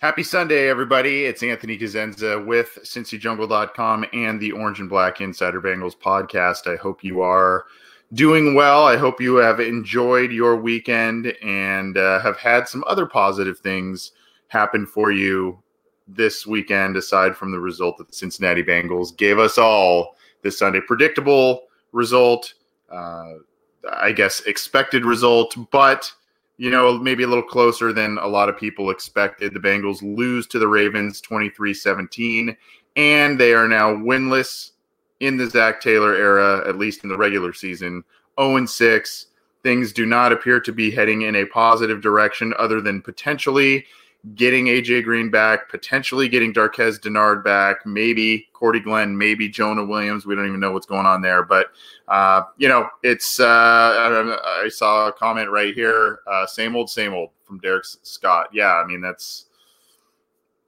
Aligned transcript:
Happy 0.00 0.22
Sunday, 0.22 0.70
everybody. 0.70 1.26
It's 1.26 1.42
Anthony 1.42 1.76
Cosenza 1.76 2.42
with 2.46 2.78
CincyJungle.com 2.84 4.06
and 4.14 4.40
the 4.40 4.50
Orange 4.50 4.80
and 4.80 4.88
Black 4.88 5.20
Insider 5.20 5.60
Bengals 5.60 5.94
podcast. 5.94 6.66
I 6.66 6.76
hope 6.76 7.04
you 7.04 7.20
are 7.20 7.66
doing 8.14 8.54
well. 8.54 8.86
I 8.86 8.96
hope 8.96 9.20
you 9.20 9.36
have 9.36 9.60
enjoyed 9.60 10.32
your 10.32 10.56
weekend 10.56 11.26
and 11.42 11.98
uh, 11.98 12.18
have 12.20 12.38
had 12.38 12.66
some 12.66 12.82
other 12.86 13.04
positive 13.04 13.58
things 13.58 14.12
happen 14.48 14.86
for 14.86 15.12
you 15.12 15.58
this 16.08 16.46
weekend, 16.46 16.96
aside 16.96 17.36
from 17.36 17.52
the 17.52 17.60
result 17.60 17.98
that 17.98 18.08
the 18.08 18.14
Cincinnati 18.14 18.62
Bengals 18.62 19.14
gave 19.14 19.38
us 19.38 19.58
all 19.58 20.16
this 20.40 20.58
Sunday. 20.58 20.80
Predictable 20.80 21.64
result, 21.92 22.54
uh, 22.90 23.34
I 23.92 24.12
guess 24.12 24.40
expected 24.46 25.04
result, 25.04 25.54
but 25.70 26.10
you 26.60 26.68
know, 26.68 26.98
maybe 26.98 27.22
a 27.22 27.26
little 27.26 27.42
closer 27.42 27.90
than 27.90 28.18
a 28.18 28.26
lot 28.26 28.50
of 28.50 28.58
people 28.58 28.90
expected. 28.90 29.54
The 29.54 29.60
Bengals 29.60 30.02
lose 30.02 30.46
to 30.48 30.58
the 30.58 30.68
Ravens 30.68 31.22
23 31.22 31.72
17, 31.72 32.54
and 32.96 33.40
they 33.40 33.54
are 33.54 33.66
now 33.66 33.94
winless 33.94 34.72
in 35.20 35.38
the 35.38 35.48
Zac 35.48 35.80
Taylor 35.80 36.14
era, 36.14 36.68
at 36.68 36.76
least 36.76 37.02
in 37.02 37.08
the 37.08 37.16
regular 37.16 37.54
season. 37.54 38.04
0 38.38 38.66
6. 38.66 39.26
Things 39.62 39.90
do 39.94 40.04
not 40.04 40.32
appear 40.32 40.60
to 40.60 40.70
be 40.70 40.90
heading 40.90 41.22
in 41.22 41.36
a 41.36 41.46
positive 41.46 42.02
direction 42.02 42.52
other 42.58 42.82
than 42.82 43.00
potentially 43.00 43.86
getting 44.34 44.66
AJ 44.66 45.04
Green 45.04 45.30
back, 45.30 45.68
potentially 45.68 46.28
getting 46.28 46.52
Darqueze 46.52 47.00
Dennard 47.00 47.42
back, 47.42 47.86
maybe 47.86 48.48
Cordy 48.52 48.80
Glenn, 48.80 49.16
maybe 49.16 49.48
Jonah 49.48 49.84
Williams. 49.84 50.26
We 50.26 50.34
don't 50.34 50.46
even 50.46 50.60
know 50.60 50.72
what's 50.72 50.86
going 50.86 51.06
on 51.06 51.22
there, 51.22 51.42
but 51.42 51.68
uh, 52.08 52.42
you 52.58 52.68
know, 52.68 52.88
it's. 53.02 53.40
Uh, 53.40 53.46
I, 53.46 54.64
I, 54.64 54.68
saw 54.68 55.08
a 55.08 55.12
comment 55.12 55.50
right 55.50 55.74
here. 55.74 56.20
Uh, 56.26 56.46
same 56.46 56.76
old, 56.76 56.90
same 56.90 57.14
old 57.14 57.30
from 57.44 57.58
Derek 57.58 57.84
Scott. 57.84 58.48
Yeah, 58.52 58.74
I 58.74 58.86
mean 58.86 59.00
that's 59.00 59.46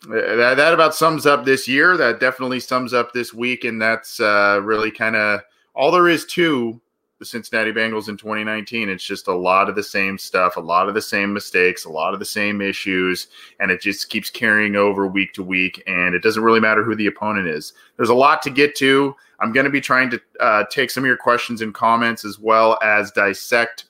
that, 0.09 0.57
that 0.57 0.75
about 0.75 0.95
sums 0.95 1.27
up 1.27 1.45
this 1.45 1.69
year. 1.69 1.97
That 1.97 2.21
definitely 2.21 2.61
sums 2.61 2.95
up 2.95 3.13
this 3.13 3.35
week, 3.35 3.65
and 3.65 3.81
that's 3.81 4.21
uh, 4.21 4.61
really 4.63 4.91
kind 4.91 5.17
of 5.17 5.41
all 5.75 5.91
there 5.91 6.09
is 6.09 6.25
to 6.27 6.81
the 7.23 7.27
Cincinnati 7.27 7.71
Bengals 7.71 8.09
in 8.09 8.17
2019. 8.17 8.89
It's 8.89 9.05
just 9.05 9.29
a 9.29 9.35
lot 9.35 9.69
of 9.69 9.77
the 9.77 9.83
same 9.83 10.19
stuff, 10.19 10.57
a 10.57 10.61
lot 10.61 10.89
of 10.89 10.95
the 10.95 11.01
same 11.01 11.33
mistakes, 11.33 11.85
a 11.85 11.89
lot 11.89 12.15
of 12.15 12.19
the 12.19 12.27
same 12.27 12.61
issues, 12.61 13.29
and 13.61 13.71
it 13.71 13.81
just 13.81 14.09
keeps 14.09 14.29
carrying 14.29 14.75
over 14.75 15.07
week 15.07 15.33
to 15.35 15.45
week. 15.45 15.81
And 15.87 16.17
it 16.17 16.23
doesn't 16.23 16.43
really 16.43 16.59
matter 16.59 16.83
who 16.83 16.97
the 16.97 17.07
opponent 17.07 17.47
is. 17.47 17.75
There's 17.97 18.09
a 18.09 18.15
lot 18.15 18.43
to 18.43 18.51
get 18.51 18.75
to. 18.77 19.15
I'm 19.39 19.53
going 19.53 19.67
to 19.67 19.71
be 19.71 19.81
trying 19.81 20.11
to 20.11 20.21
uh, 20.41 20.65
take 20.69 20.91
some 20.91 21.05
of 21.05 21.07
your 21.07 21.17
questions 21.17 21.63
and 21.63 21.73
comments 21.73 22.25
as 22.25 22.41
well 22.41 22.77
as 22.83 23.13
dissect 23.13 23.85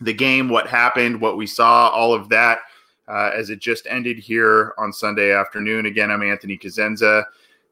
the 0.00 0.14
game, 0.14 0.48
what 0.48 0.66
happened, 0.66 1.20
what 1.20 1.36
we 1.36 1.46
saw, 1.46 1.90
all 1.90 2.14
of 2.14 2.30
that. 2.30 2.60
Uh, 3.08 3.30
as 3.34 3.50
it 3.50 3.58
just 3.58 3.86
ended 3.90 4.16
here 4.16 4.72
on 4.78 4.92
Sunday 4.92 5.34
afternoon. 5.34 5.86
Again, 5.86 6.10
I'm 6.10 6.22
Anthony 6.22 6.56
Cosenza. 6.56 7.24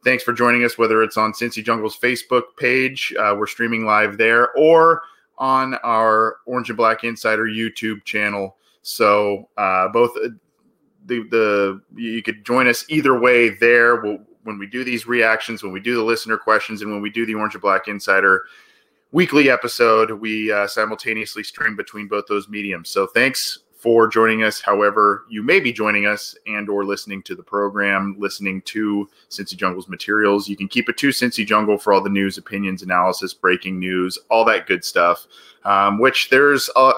Thanks 0.04 0.24
for 0.24 0.32
joining 0.32 0.64
us, 0.64 0.78
whether 0.78 1.02
it's 1.02 1.16
on 1.16 1.32
Cincy 1.32 1.64
Jungle's 1.64 1.98
Facebook 1.98 2.42
page, 2.58 3.12
uh, 3.18 3.34
we're 3.38 3.46
streaming 3.46 3.84
live 3.84 4.16
there, 4.16 4.50
or 4.56 5.02
on 5.36 5.74
our 5.82 6.36
Orange 6.46 6.70
and 6.70 6.76
Black 6.76 7.04
Insider 7.04 7.44
YouTube 7.44 8.04
channel. 8.04 8.56
So 8.82 9.48
uh, 9.58 9.88
both 9.88 10.16
uh, 10.16 10.28
the 11.06 11.22
the 11.30 11.80
you 11.94 12.22
could 12.22 12.44
join 12.44 12.66
us 12.66 12.84
either 12.88 13.18
way 13.18 13.50
there. 13.50 14.00
We'll, 14.00 14.18
when 14.44 14.58
we 14.58 14.66
do 14.66 14.84
these 14.84 15.06
reactions, 15.06 15.62
when 15.62 15.72
we 15.72 15.80
do 15.80 15.94
the 15.94 16.02
listener 16.02 16.38
questions, 16.38 16.80
and 16.80 16.90
when 16.90 17.02
we 17.02 17.10
do 17.10 17.26
the 17.26 17.34
Orange 17.34 17.54
and 17.54 17.62
Black 17.62 17.88
Insider 17.88 18.44
weekly 19.12 19.50
episode, 19.50 20.12
we 20.12 20.50
uh, 20.50 20.66
simultaneously 20.66 21.42
stream 21.42 21.76
between 21.76 22.08
both 22.08 22.26
those 22.26 22.48
mediums. 22.48 22.88
So 22.88 23.06
thanks 23.06 23.58
for 23.80 24.06
joining 24.06 24.42
us. 24.42 24.60
However 24.60 25.24
you 25.28 25.42
may 25.42 25.58
be 25.58 25.72
joining 25.72 26.06
us 26.06 26.36
and 26.46 26.68
or 26.68 26.84
listening 26.84 27.22
to 27.24 27.34
the 27.34 27.42
program 27.42 28.14
listening 28.18 28.60
to 28.62 29.08
cincy 29.30 29.56
jungle's 29.56 29.88
materials. 29.88 30.48
You 30.48 30.56
can 30.56 30.68
keep 30.68 30.88
it 30.88 30.96
to 30.98 31.08
cincy 31.08 31.46
jungle 31.46 31.78
for 31.78 31.92
all 31.92 32.02
the 32.02 32.10
news 32.10 32.36
opinions 32.36 32.82
analysis 32.82 33.32
breaking 33.32 33.78
news 33.78 34.18
all 34.30 34.44
that 34.44 34.66
good 34.66 34.84
stuff 34.84 35.26
um, 35.64 35.98
which 35.98 36.28
there's 36.30 36.68
uh, 36.76 36.92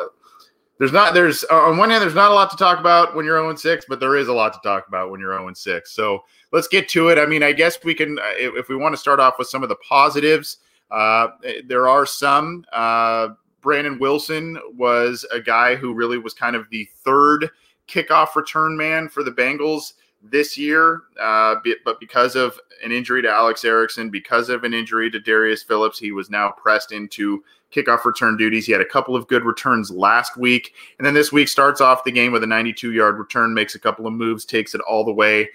there's 0.78 0.93
not 0.93 1.15
there's 1.15 1.44
uh, 1.50 1.62
on 1.62 1.76
one 1.76 1.91
hand 1.91 2.03
there's 2.03 2.15
not 2.15 2.31
a 2.31 2.34
lot 2.34 2.50
to 2.50 2.56
talk 2.56 2.81
about 2.81 3.14
when 3.14 3.25
you're 3.25 3.38
0 3.38 3.54
6 3.54 3.87
but 3.88 4.00
there 4.00 4.16
is 4.16 4.28
a 4.28 4.32
lot 4.32 4.53
to 4.53 4.59
talk 4.64 4.88
about 4.88 5.10
when 5.10 5.20
you're 5.20 5.37
0 5.38 5.53
6 5.53 5.91
so 5.91 6.25
let's 6.50 6.69
get 6.69 6.88
to 6.88 7.09
it. 7.10 7.19
I 7.19 7.26
mean 7.26 7.43
i 7.43 7.53
guess 7.53 7.78
we 7.84 7.94
can 7.94 8.19
uh, 8.19 8.22
if, 8.37 8.54
if 8.56 8.69
we 8.69 8.76
want 8.76 8.93
to 8.93 8.97
start 8.97 9.20
off 9.20 9.38
with 9.38 9.49
some 9.49 9.62
of 9.62 9.69
the 9.69 9.76
positives 9.76 10.59
uh, 10.91 11.28
there 11.64 11.88
are 11.88 12.04
some 12.04 12.64
uh, 12.72 13.28
Brandon 13.62 13.98
Wilson 13.98 14.58
was 14.76 15.24
a 15.32 15.40
guy 15.40 15.76
who 15.76 15.94
really 15.94 16.18
was 16.18 16.34
kind 16.34 16.56
of 16.56 16.68
the 16.70 16.88
third 17.04 17.50
kickoff 17.88 18.34
return 18.34 18.76
man 18.76 19.08
for 19.08 19.22
the 19.22 19.30
Bengals 19.30 19.94
this 20.22 20.56
year. 20.58 21.02
Uh, 21.20 21.56
but 21.84 21.98
because 22.00 22.36
of 22.36 22.58
an 22.84 22.92
injury 22.92 23.22
to 23.22 23.30
Alex 23.30 23.64
Erickson, 23.64 24.10
because 24.10 24.48
of 24.48 24.64
an 24.64 24.74
injury 24.74 25.10
to 25.10 25.20
Darius 25.20 25.62
Phillips, 25.62 25.98
he 25.98 26.12
was 26.12 26.30
now 26.30 26.50
pressed 26.50 26.92
into 26.92 27.42
kickoff 27.72 28.04
return 28.04 28.36
duties. 28.36 28.66
He 28.66 28.72
had 28.72 28.80
a 28.80 28.86
couple 28.86 29.16
of 29.16 29.26
good 29.28 29.44
returns 29.44 29.90
last 29.90 30.36
week. 30.36 30.74
And 30.98 31.06
then 31.06 31.14
this 31.14 31.32
week 31.32 31.48
starts 31.48 31.80
off 31.80 32.04
the 32.04 32.12
game 32.12 32.32
with 32.32 32.42
a 32.44 32.46
92 32.46 32.92
yard 32.92 33.18
return, 33.18 33.54
makes 33.54 33.74
a 33.74 33.80
couple 33.80 34.06
of 34.06 34.12
moves, 34.12 34.44
takes 34.44 34.74
it 34.74 34.80
all 34.82 35.04
the 35.04 35.12
way 35.12 35.48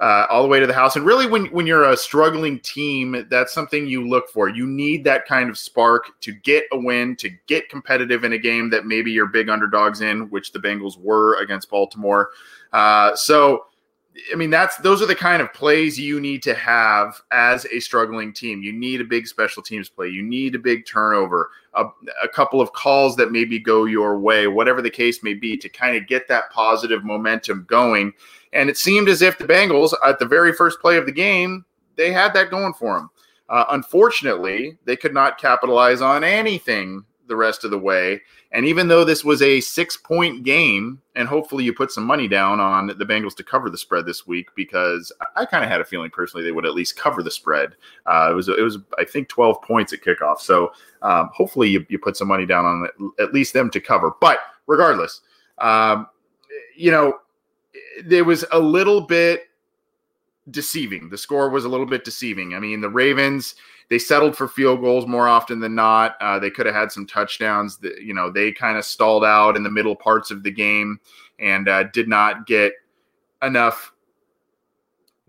uh, 0.00 0.26
all 0.30 0.42
the 0.42 0.48
way 0.48 0.58
to 0.58 0.66
the 0.66 0.72
house. 0.72 0.96
And 0.96 1.04
really, 1.04 1.26
when 1.26 1.46
when 1.46 1.66
you're 1.66 1.90
a 1.90 1.96
struggling 1.96 2.60
team, 2.60 3.26
that's 3.30 3.52
something 3.52 3.86
you 3.86 4.08
look 4.08 4.28
for. 4.30 4.48
You 4.48 4.66
need 4.66 5.04
that 5.04 5.26
kind 5.26 5.50
of 5.50 5.58
spark 5.58 6.18
to 6.20 6.32
get 6.32 6.64
a 6.72 6.78
win, 6.78 7.16
to 7.16 7.30
get 7.46 7.68
competitive 7.68 8.24
in 8.24 8.32
a 8.32 8.38
game 8.38 8.70
that 8.70 8.86
maybe 8.86 9.12
you're 9.12 9.26
big 9.26 9.48
underdogs 9.48 10.00
in, 10.00 10.30
which 10.30 10.52
the 10.52 10.58
Bengals 10.58 10.98
were 10.98 11.40
against 11.40 11.70
Baltimore. 11.70 12.30
Uh, 12.72 13.14
so. 13.14 13.66
I 14.30 14.36
mean, 14.36 14.50
that's 14.50 14.76
those 14.78 15.00
are 15.00 15.06
the 15.06 15.14
kind 15.14 15.40
of 15.40 15.52
plays 15.54 15.98
you 15.98 16.20
need 16.20 16.42
to 16.42 16.54
have 16.54 17.20
as 17.30 17.64
a 17.66 17.80
struggling 17.80 18.32
team. 18.32 18.62
You 18.62 18.72
need 18.72 19.00
a 19.00 19.04
big 19.04 19.26
special 19.26 19.62
teams 19.62 19.88
play. 19.88 20.08
You 20.08 20.22
need 20.22 20.54
a 20.54 20.58
big 20.58 20.84
turnover, 20.86 21.50
a, 21.74 21.86
a 22.22 22.28
couple 22.28 22.60
of 22.60 22.72
calls 22.72 23.16
that 23.16 23.32
maybe 23.32 23.58
go 23.58 23.86
your 23.86 24.18
way, 24.18 24.46
whatever 24.48 24.82
the 24.82 24.90
case 24.90 25.22
may 25.22 25.32
be, 25.32 25.56
to 25.56 25.68
kind 25.68 25.96
of 25.96 26.06
get 26.06 26.28
that 26.28 26.50
positive 26.50 27.04
momentum 27.04 27.64
going. 27.68 28.12
And 28.52 28.68
it 28.68 28.76
seemed 28.76 29.08
as 29.08 29.22
if 29.22 29.38
the 29.38 29.46
Bengals, 29.46 29.94
at 30.06 30.18
the 30.18 30.26
very 30.26 30.52
first 30.52 30.80
play 30.80 30.98
of 30.98 31.06
the 31.06 31.12
game, 31.12 31.64
they 31.96 32.12
had 32.12 32.34
that 32.34 32.50
going 32.50 32.74
for 32.74 32.96
them. 32.96 33.10
Uh, 33.48 33.64
unfortunately, 33.70 34.76
they 34.84 34.96
could 34.96 35.14
not 35.14 35.38
capitalize 35.38 36.02
on 36.02 36.22
anything 36.22 37.04
the 37.28 37.36
rest 37.36 37.64
of 37.64 37.70
the 37.70 37.78
way. 37.78 38.20
And 38.50 38.66
even 38.66 38.88
though 38.88 39.04
this 39.04 39.24
was 39.24 39.40
a 39.40 39.60
six 39.60 39.96
point 39.96 40.44
game, 40.44 41.00
and 41.16 41.28
hopefully 41.28 41.64
you 41.64 41.72
put 41.72 41.90
some 41.90 42.04
money 42.04 42.28
down 42.28 42.60
on 42.60 42.88
the 42.88 43.04
Bengals 43.04 43.34
to 43.36 43.44
cover 43.44 43.70
the 43.70 43.78
spread 43.78 44.04
this 44.06 44.26
week, 44.26 44.48
because 44.54 45.12
I 45.36 45.46
kind 45.46 45.64
of 45.64 45.70
had 45.70 45.80
a 45.80 45.84
feeling 45.84 46.10
personally 46.10 46.44
they 46.44 46.52
would 46.52 46.66
at 46.66 46.74
least 46.74 46.96
cover 46.96 47.22
the 47.22 47.30
spread. 47.30 47.74
Uh, 48.06 48.28
it 48.30 48.34
was 48.34 48.48
it 48.48 48.60
was 48.60 48.78
I 48.98 49.04
think 49.04 49.28
twelve 49.28 49.62
points 49.62 49.92
at 49.92 50.02
kickoff, 50.02 50.40
so 50.40 50.72
um, 51.02 51.30
hopefully 51.32 51.70
you, 51.70 51.86
you 51.88 51.98
put 51.98 52.16
some 52.16 52.28
money 52.28 52.46
down 52.46 52.64
on 52.64 53.12
at 53.18 53.32
least 53.32 53.52
them 53.52 53.70
to 53.70 53.80
cover. 53.80 54.12
But 54.20 54.38
regardless, 54.66 55.20
um, 55.58 56.08
you 56.76 56.90
know, 56.90 57.18
there 58.04 58.24
was 58.24 58.44
a 58.52 58.58
little 58.58 59.00
bit 59.00 59.48
deceiving. 60.50 61.08
The 61.08 61.18
score 61.18 61.50
was 61.50 61.64
a 61.64 61.68
little 61.68 61.86
bit 61.86 62.04
deceiving. 62.04 62.54
I 62.54 62.58
mean, 62.58 62.80
the 62.80 62.90
Ravens 62.90 63.54
they 63.92 63.98
settled 63.98 64.34
for 64.34 64.48
field 64.48 64.80
goals 64.80 65.06
more 65.06 65.28
often 65.28 65.60
than 65.60 65.74
not. 65.74 66.16
Uh, 66.18 66.38
they 66.38 66.48
could 66.48 66.64
have 66.64 66.74
had 66.74 66.90
some 66.90 67.06
touchdowns. 67.06 67.76
That, 67.76 68.00
you 68.00 68.14
know, 68.14 68.30
they 68.30 68.50
kind 68.50 68.78
of 68.78 68.86
stalled 68.86 69.22
out 69.22 69.54
in 69.54 69.62
the 69.62 69.70
middle 69.70 69.94
parts 69.94 70.30
of 70.30 70.42
the 70.42 70.50
game 70.50 70.98
and 71.38 71.68
uh, 71.68 71.84
did 71.84 72.08
not 72.08 72.46
get 72.46 72.72
enough 73.42 73.92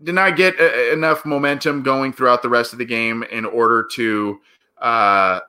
did 0.02 0.14
not 0.14 0.36
get 0.36 0.58
uh, 0.58 0.92
enough 0.92 1.26
momentum 1.26 1.82
going 1.82 2.12
throughout 2.12 2.40
the 2.40 2.48
rest 2.48 2.72
of 2.72 2.78
the 2.78 2.84
game 2.86 3.22
in 3.24 3.44
order 3.44 3.86
to 3.92 4.40
uh, 4.80 5.40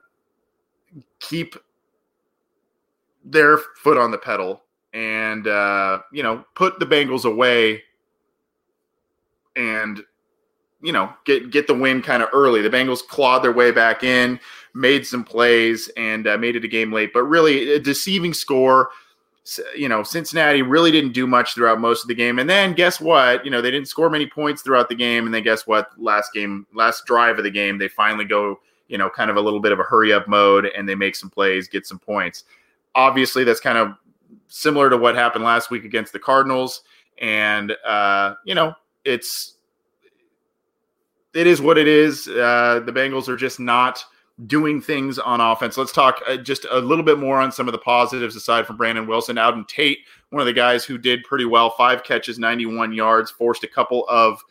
keep 1.20 1.56
their 3.24 3.58
foot 3.78 3.98
on 3.98 4.12
the 4.12 4.18
pedal 4.18 4.62
and 4.94 5.48
uh, 5.48 6.00
you 6.12 6.22
know 6.22 6.44
put 6.54 6.80
the 6.80 6.86
Bengals 6.86 7.24
away 7.24 7.82
and 9.56 10.04
you 10.82 10.92
know 10.92 11.12
get 11.26 11.52
get 11.52 11.68
the 11.68 11.74
win 11.74 12.02
kind 12.02 12.24
of 12.24 12.30
early. 12.34 12.62
The 12.62 12.70
Bengals 12.70 13.06
clawed 13.06 13.44
their 13.44 13.52
way 13.52 13.72
back 13.72 14.04
in, 14.04 14.40
made 14.74 15.06
some 15.06 15.24
plays, 15.24 15.90
and 15.98 16.28
uh, 16.28 16.38
made 16.38 16.56
it 16.56 16.66
a 16.66 16.68
game 16.68 16.92
late. 16.94 17.12
But 17.14 17.24
really, 17.24 17.74
a 17.74 17.80
deceiving 17.80 18.34
score. 18.34 18.90
You 19.76 19.88
know, 19.88 20.02
Cincinnati 20.02 20.64
really 20.64 20.90
didn't 20.90 21.12
do 21.12 21.28
much 21.28 21.54
throughout 21.54 21.80
most 21.80 22.04
of 22.04 22.08
the 22.08 22.16
game. 22.16 22.40
And 22.40 22.50
then 22.50 22.74
guess 22.74 23.00
what? 23.00 23.46
You 23.46 23.52
know, 23.52 23.62
they 23.62 23.70
didn't 23.70 23.88
score 23.88 24.10
many 24.10 24.26
points 24.26 24.64
throughout 24.64 24.90
the 24.90 24.96
game. 24.96 25.26
And 25.26 25.34
then 25.34 25.44
guess 25.44 25.68
what? 25.68 25.90
Last 26.02 26.34
game, 26.34 26.66
last 26.74 27.06
drive 27.06 27.38
of 27.38 27.44
the 27.44 27.52
game, 27.52 27.78
they 27.78 27.88
finally 27.88 28.26
go, 28.26 28.60
you 28.88 28.98
know, 28.98 29.08
kind 29.08 29.30
of 29.30 29.38
a 29.38 29.42
little 29.42 29.60
bit 29.60 29.72
of 29.72 29.80
a 29.80 29.84
hurry 29.84 30.12
up 30.12 30.28
mode 30.28 30.66
and 30.76 30.90
they 30.90 30.96
make 30.96 31.16
some 31.16 31.30
plays, 31.30 31.68
get 31.68 31.86
some 31.86 32.00
points. 32.00 32.46
Obviously, 32.96 33.44
that's 33.44 33.60
kind 33.60 33.78
of 33.78 33.94
similar 34.48 34.90
to 34.90 34.98
what 34.98 35.14
happened 35.14 35.44
last 35.44 35.70
week 35.70 35.86
against 35.86 36.12
the 36.12 36.18
Cardinals. 36.18 36.82
And, 37.20 37.72
uh, 37.86 38.34
you 38.46 38.56
know, 38.56 38.74
it's 39.06 39.56
it 41.36 41.48
is 41.48 41.62
what 41.62 41.78
it 41.78 41.88
is. 41.88 42.28
Uh, 42.28 42.82
the 42.86 42.92
Bengals 42.92 43.28
are 43.28 43.36
just 43.36 43.60
not 43.60 44.04
doing 44.48 44.82
things 44.82 45.20
on 45.20 45.42
offense. 45.42 45.78
Let's 45.78 45.92
talk 45.92 46.22
uh, 46.28 46.38
just 46.38 46.66
a 46.70 46.80
little 46.80 47.04
bit 47.04 47.20
more 47.20 47.40
on 47.40 47.52
some 47.52 47.68
of 47.68 47.72
the 47.74 47.78
positives 47.78 48.36
aside 48.36 48.66
from 48.66 48.78
Brandon 48.78 49.06
Wilson. 49.06 49.36
Auden 49.36 49.68
Tate, 49.68 50.00
one 50.30 50.42
of 50.42 50.46
the 50.46 50.54
guys 50.54 50.84
who 50.86 50.98
did 50.98 51.24
pretty 51.24 51.46
well, 51.46 51.70
five 51.70 52.04
catches, 52.04 52.40
91 52.40 52.94
yards, 52.94 53.32
forced 53.32 53.64
a 53.64 53.68
couple 53.68 54.06
of 54.08 54.42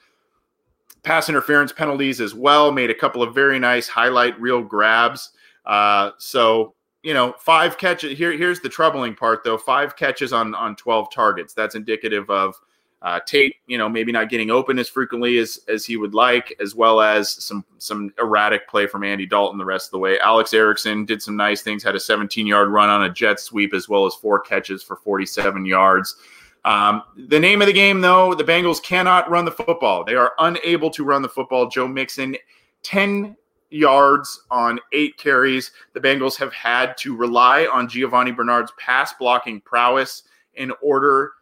pass 1.02 1.28
interference 1.28 1.72
penalties 1.72 2.20
as 2.20 2.34
well, 2.34 2.70
made 2.70 2.90
a 2.90 2.94
couple 2.94 3.22
of 3.22 3.34
very 3.34 3.58
nice 3.58 3.88
highlight 3.88 4.38
reel 4.40 4.62
grabs. 4.62 5.30
Uh, 5.66 6.10
so, 6.18 6.74
you 7.02 7.12
know, 7.12 7.34
five 7.38 7.76
catches. 7.76 8.16
Here, 8.16 8.32
here's 8.32 8.60
the 8.60 8.68
troubling 8.68 9.14
part, 9.14 9.42
though. 9.44 9.58
Five 9.58 9.96
catches 9.96 10.32
on 10.32 10.54
on 10.54 10.76
12 10.76 11.12
targets. 11.12 11.54
That's 11.54 11.74
indicative 11.74 12.28
of– 12.28 12.54
uh, 13.04 13.20
Tate, 13.20 13.56
you 13.66 13.76
know, 13.76 13.86
maybe 13.86 14.10
not 14.12 14.30
getting 14.30 14.50
open 14.50 14.78
as 14.78 14.88
frequently 14.88 15.36
as 15.36 15.60
as 15.68 15.84
he 15.84 15.98
would 15.98 16.14
like, 16.14 16.56
as 16.58 16.74
well 16.74 17.02
as 17.02 17.30
some 17.30 17.62
some 17.76 18.12
erratic 18.18 18.66
play 18.66 18.86
from 18.86 19.04
Andy 19.04 19.26
Dalton 19.26 19.58
the 19.58 19.64
rest 19.64 19.88
of 19.88 19.90
the 19.92 19.98
way. 19.98 20.18
Alex 20.20 20.54
Erickson 20.54 21.04
did 21.04 21.22
some 21.22 21.36
nice 21.36 21.60
things, 21.60 21.82
had 21.82 21.94
a 21.94 22.00
17 22.00 22.46
yard 22.46 22.70
run 22.70 22.88
on 22.88 23.04
a 23.04 23.10
jet 23.10 23.38
sweep, 23.38 23.74
as 23.74 23.90
well 23.90 24.06
as 24.06 24.14
four 24.14 24.40
catches 24.40 24.82
for 24.82 24.96
47 24.96 25.66
yards. 25.66 26.16
Um, 26.64 27.02
the 27.28 27.38
name 27.38 27.60
of 27.60 27.66
the 27.66 27.74
game, 27.74 28.00
though, 28.00 28.34
the 28.34 28.42
Bengals 28.42 28.82
cannot 28.82 29.30
run 29.30 29.44
the 29.44 29.52
football. 29.52 30.02
They 30.02 30.14
are 30.14 30.32
unable 30.38 30.88
to 30.92 31.04
run 31.04 31.20
the 31.20 31.28
football. 31.28 31.68
Joe 31.68 31.86
Mixon, 31.86 32.36
10 32.84 33.36
yards 33.68 34.44
on 34.50 34.80
eight 34.92 35.18
carries. 35.18 35.72
The 35.92 36.00
Bengals 36.00 36.38
have 36.38 36.54
had 36.54 36.96
to 36.98 37.14
rely 37.14 37.66
on 37.66 37.86
Giovani 37.86 38.32
Bernard's 38.32 38.72
pass 38.78 39.12
blocking 39.12 39.60
prowess 39.60 40.22
in 40.54 40.72
order 40.80 41.32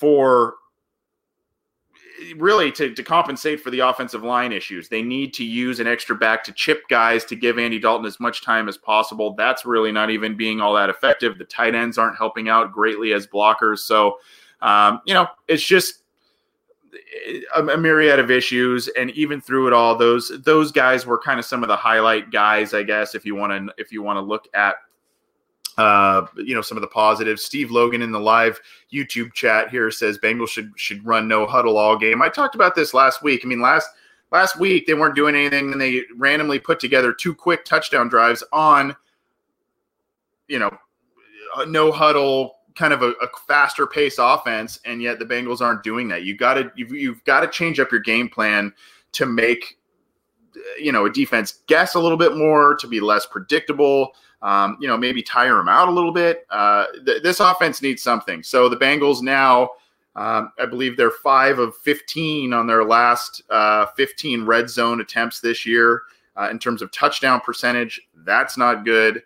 for 0.00 0.54
really 2.36 2.72
to, 2.72 2.94
to 2.94 3.02
compensate 3.02 3.60
for 3.60 3.70
the 3.70 3.80
offensive 3.80 4.22
line 4.22 4.52
issues. 4.52 4.88
They 4.88 5.02
need 5.02 5.34
to 5.34 5.44
use 5.44 5.78
an 5.78 5.86
extra 5.86 6.16
back 6.16 6.42
to 6.44 6.52
chip 6.52 6.82
guys 6.88 7.24
to 7.26 7.36
give 7.36 7.58
Andy 7.58 7.78
Dalton 7.78 8.06
as 8.06 8.18
much 8.18 8.42
time 8.42 8.68
as 8.68 8.76
possible. 8.76 9.34
That's 9.34 9.66
really 9.66 9.92
not 9.92 10.10
even 10.10 10.36
being 10.36 10.60
all 10.60 10.74
that 10.74 10.90
effective. 10.90 11.38
The 11.38 11.44
tight 11.44 11.74
ends 11.74 11.98
aren't 11.98 12.16
helping 12.16 12.48
out 12.48 12.72
greatly 12.72 13.12
as 13.12 13.26
blockers. 13.26 13.80
So, 13.80 14.18
um, 14.62 15.00
you 15.04 15.14
know, 15.14 15.28
it's 15.48 15.64
just 15.64 16.02
a, 17.54 17.60
a, 17.62 17.76
myriad 17.76 18.18
of 18.18 18.30
issues. 18.30 18.88
And 18.88 19.10
even 19.10 19.40
through 19.40 19.68
it 19.68 19.72
all, 19.72 19.96
those 19.96 20.32
those 20.44 20.72
guys 20.72 21.06
were 21.06 21.18
kind 21.18 21.38
of 21.38 21.46
some 21.46 21.62
of 21.62 21.68
the 21.68 21.76
highlight 21.76 22.30
guys, 22.30 22.74
I 22.74 22.82
guess, 22.82 23.14
if 23.14 23.24
you 23.24 23.34
want 23.34 23.52
to 23.52 23.74
if 23.78 23.92
you 23.92 24.02
want 24.02 24.16
to 24.16 24.22
look 24.22 24.48
at 24.54 24.76
uh, 25.80 26.26
you 26.36 26.54
know 26.54 26.60
some 26.60 26.76
of 26.76 26.82
the 26.82 26.88
positives. 26.88 27.42
Steve 27.42 27.70
Logan 27.70 28.02
in 28.02 28.12
the 28.12 28.20
live 28.20 28.60
YouTube 28.92 29.32
chat 29.32 29.70
here 29.70 29.90
says 29.90 30.18
Bengals 30.18 30.50
should 30.50 30.72
should 30.76 31.04
run 31.06 31.26
no 31.26 31.46
huddle 31.46 31.78
all 31.78 31.96
game. 31.96 32.20
I 32.20 32.28
talked 32.28 32.54
about 32.54 32.74
this 32.74 32.92
last 32.92 33.22
week. 33.22 33.40
I 33.44 33.48
mean 33.48 33.62
last 33.62 33.88
last 34.30 34.58
week 34.58 34.86
they 34.86 34.92
weren't 34.92 35.14
doing 35.14 35.34
anything 35.34 35.72
and 35.72 35.80
they 35.80 36.02
randomly 36.16 36.58
put 36.58 36.80
together 36.80 37.14
two 37.14 37.34
quick 37.34 37.64
touchdown 37.64 38.08
drives 38.08 38.44
on 38.52 38.94
you 40.48 40.58
know 40.58 40.70
no 41.66 41.90
huddle 41.90 42.56
kind 42.74 42.92
of 42.92 43.02
a, 43.02 43.12
a 43.22 43.28
faster 43.48 43.86
pace 43.86 44.16
offense 44.18 44.80
and 44.84 45.00
yet 45.00 45.18
the 45.18 45.24
Bengals 45.24 45.62
aren't 45.62 45.82
doing 45.82 46.08
that. 46.08 46.24
You 46.24 46.36
got 46.36 46.54
to 46.54 46.70
you've, 46.76 46.92
you've 46.92 47.24
got 47.24 47.40
to 47.40 47.48
change 47.48 47.80
up 47.80 47.90
your 47.90 48.00
game 48.00 48.28
plan 48.28 48.74
to 49.12 49.24
make 49.24 49.78
you 50.78 50.92
know 50.92 51.06
a 51.06 51.10
defense 51.10 51.62
guess 51.68 51.94
a 51.94 51.98
little 51.98 52.18
bit 52.18 52.36
more 52.36 52.74
to 52.74 52.86
be 52.86 53.00
less 53.00 53.24
predictable 53.24 54.12
um, 54.42 54.76
you 54.80 54.88
know, 54.88 54.96
maybe 54.96 55.22
tire 55.22 55.56
them 55.56 55.68
out 55.68 55.88
a 55.88 55.92
little 55.92 56.12
bit. 56.12 56.46
Uh, 56.50 56.86
th- 57.04 57.22
this 57.22 57.40
offense 57.40 57.82
needs 57.82 58.02
something. 58.02 58.42
So 58.42 58.68
the 58.68 58.76
Bengals 58.76 59.22
now, 59.22 59.70
um, 60.16 60.52
I 60.58 60.66
believe 60.66 60.96
they're 60.96 61.10
five 61.10 61.58
of 61.58 61.76
15 61.76 62.52
on 62.52 62.66
their 62.66 62.84
last 62.84 63.42
uh, 63.50 63.86
15 63.96 64.44
red 64.44 64.70
zone 64.70 65.00
attempts 65.00 65.40
this 65.40 65.66
year 65.66 66.02
uh, 66.36 66.48
in 66.50 66.58
terms 66.58 66.82
of 66.82 66.90
touchdown 66.90 67.40
percentage. 67.40 68.00
That's 68.24 68.56
not 68.56 68.84
good. 68.84 69.22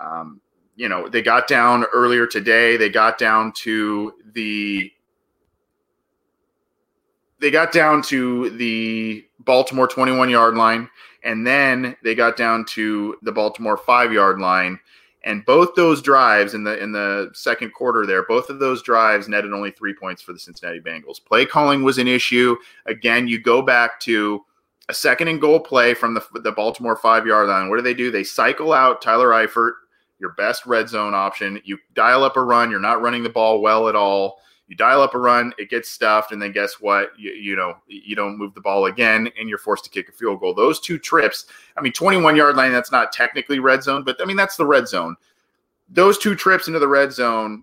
Um, 0.00 0.40
you 0.76 0.88
know, 0.88 1.08
they 1.08 1.22
got 1.22 1.46
down 1.46 1.84
earlier 1.92 2.26
today. 2.26 2.76
They 2.76 2.88
got 2.88 3.18
down 3.18 3.52
to 3.52 4.14
the 4.32 4.90
they 7.40 7.50
got 7.50 7.72
down 7.72 8.00
to 8.02 8.50
the 8.50 9.26
Baltimore 9.40 9.86
21 9.86 10.30
yard 10.30 10.54
line. 10.54 10.88
And 11.24 11.46
then 11.46 11.96
they 12.04 12.14
got 12.14 12.36
down 12.36 12.64
to 12.66 13.16
the 13.22 13.32
Baltimore 13.32 13.76
five 13.76 14.12
yard 14.12 14.38
line. 14.38 14.78
And 15.26 15.44
both 15.46 15.74
those 15.74 16.02
drives 16.02 16.52
in 16.52 16.64
the 16.64 16.78
in 16.82 16.92
the 16.92 17.30
second 17.32 17.72
quarter 17.72 18.04
there, 18.04 18.24
both 18.26 18.50
of 18.50 18.58
those 18.58 18.82
drives 18.82 19.26
netted 19.26 19.54
only 19.54 19.70
three 19.70 19.94
points 19.94 20.20
for 20.20 20.34
the 20.34 20.38
Cincinnati 20.38 20.80
Bengals. 20.80 21.24
Play 21.24 21.46
calling 21.46 21.82
was 21.82 21.96
an 21.96 22.06
issue. 22.06 22.56
Again, 22.84 23.26
you 23.26 23.40
go 23.40 23.62
back 23.62 23.98
to 24.00 24.44
a 24.90 24.94
second 24.94 25.28
and 25.28 25.40
goal 25.40 25.60
play 25.60 25.94
from 25.94 26.12
the, 26.12 26.22
the 26.40 26.52
Baltimore 26.52 26.96
five 26.96 27.26
yard 27.26 27.48
line. 27.48 27.70
What 27.70 27.76
do 27.76 27.82
they 27.82 27.94
do? 27.94 28.10
They 28.10 28.22
cycle 28.22 28.74
out 28.74 29.00
Tyler 29.00 29.30
Eifert, 29.30 29.72
your 30.18 30.34
best 30.34 30.66
red 30.66 30.90
zone 30.90 31.14
option. 31.14 31.58
You 31.64 31.78
dial 31.94 32.22
up 32.22 32.36
a 32.36 32.42
run. 32.42 32.70
You're 32.70 32.80
not 32.80 33.00
running 33.00 33.22
the 33.22 33.30
ball 33.30 33.62
well 33.62 33.88
at 33.88 33.96
all. 33.96 34.40
You 34.66 34.76
dial 34.76 35.02
up 35.02 35.14
a 35.14 35.18
run, 35.18 35.52
it 35.58 35.68
gets 35.68 35.90
stuffed, 35.90 36.32
and 36.32 36.40
then 36.40 36.52
guess 36.52 36.80
what? 36.80 37.10
You, 37.18 37.32
you 37.32 37.56
know, 37.56 37.76
you 37.86 38.16
don't 38.16 38.38
move 38.38 38.54
the 38.54 38.62
ball 38.62 38.86
again, 38.86 39.28
and 39.38 39.48
you're 39.48 39.58
forced 39.58 39.84
to 39.84 39.90
kick 39.90 40.08
a 40.08 40.12
field 40.12 40.40
goal. 40.40 40.54
Those 40.54 40.80
two 40.80 40.98
trips, 40.98 41.46
I 41.76 41.82
mean, 41.82 41.92
21 41.92 42.34
yard 42.34 42.56
line, 42.56 42.72
that's 42.72 42.90
not 42.90 43.12
technically 43.12 43.58
red 43.58 43.82
zone, 43.82 44.04
but 44.04 44.16
I 44.20 44.24
mean, 44.24 44.36
that's 44.36 44.56
the 44.56 44.66
red 44.66 44.88
zone. 44.88 45.16
Those 45.90 46.16
two 46.16 46.34
trips 46.34 46.66
into 46.66 46.78
the 46.78 46.88
red 46.88 47.12
zone, 47.12 47.62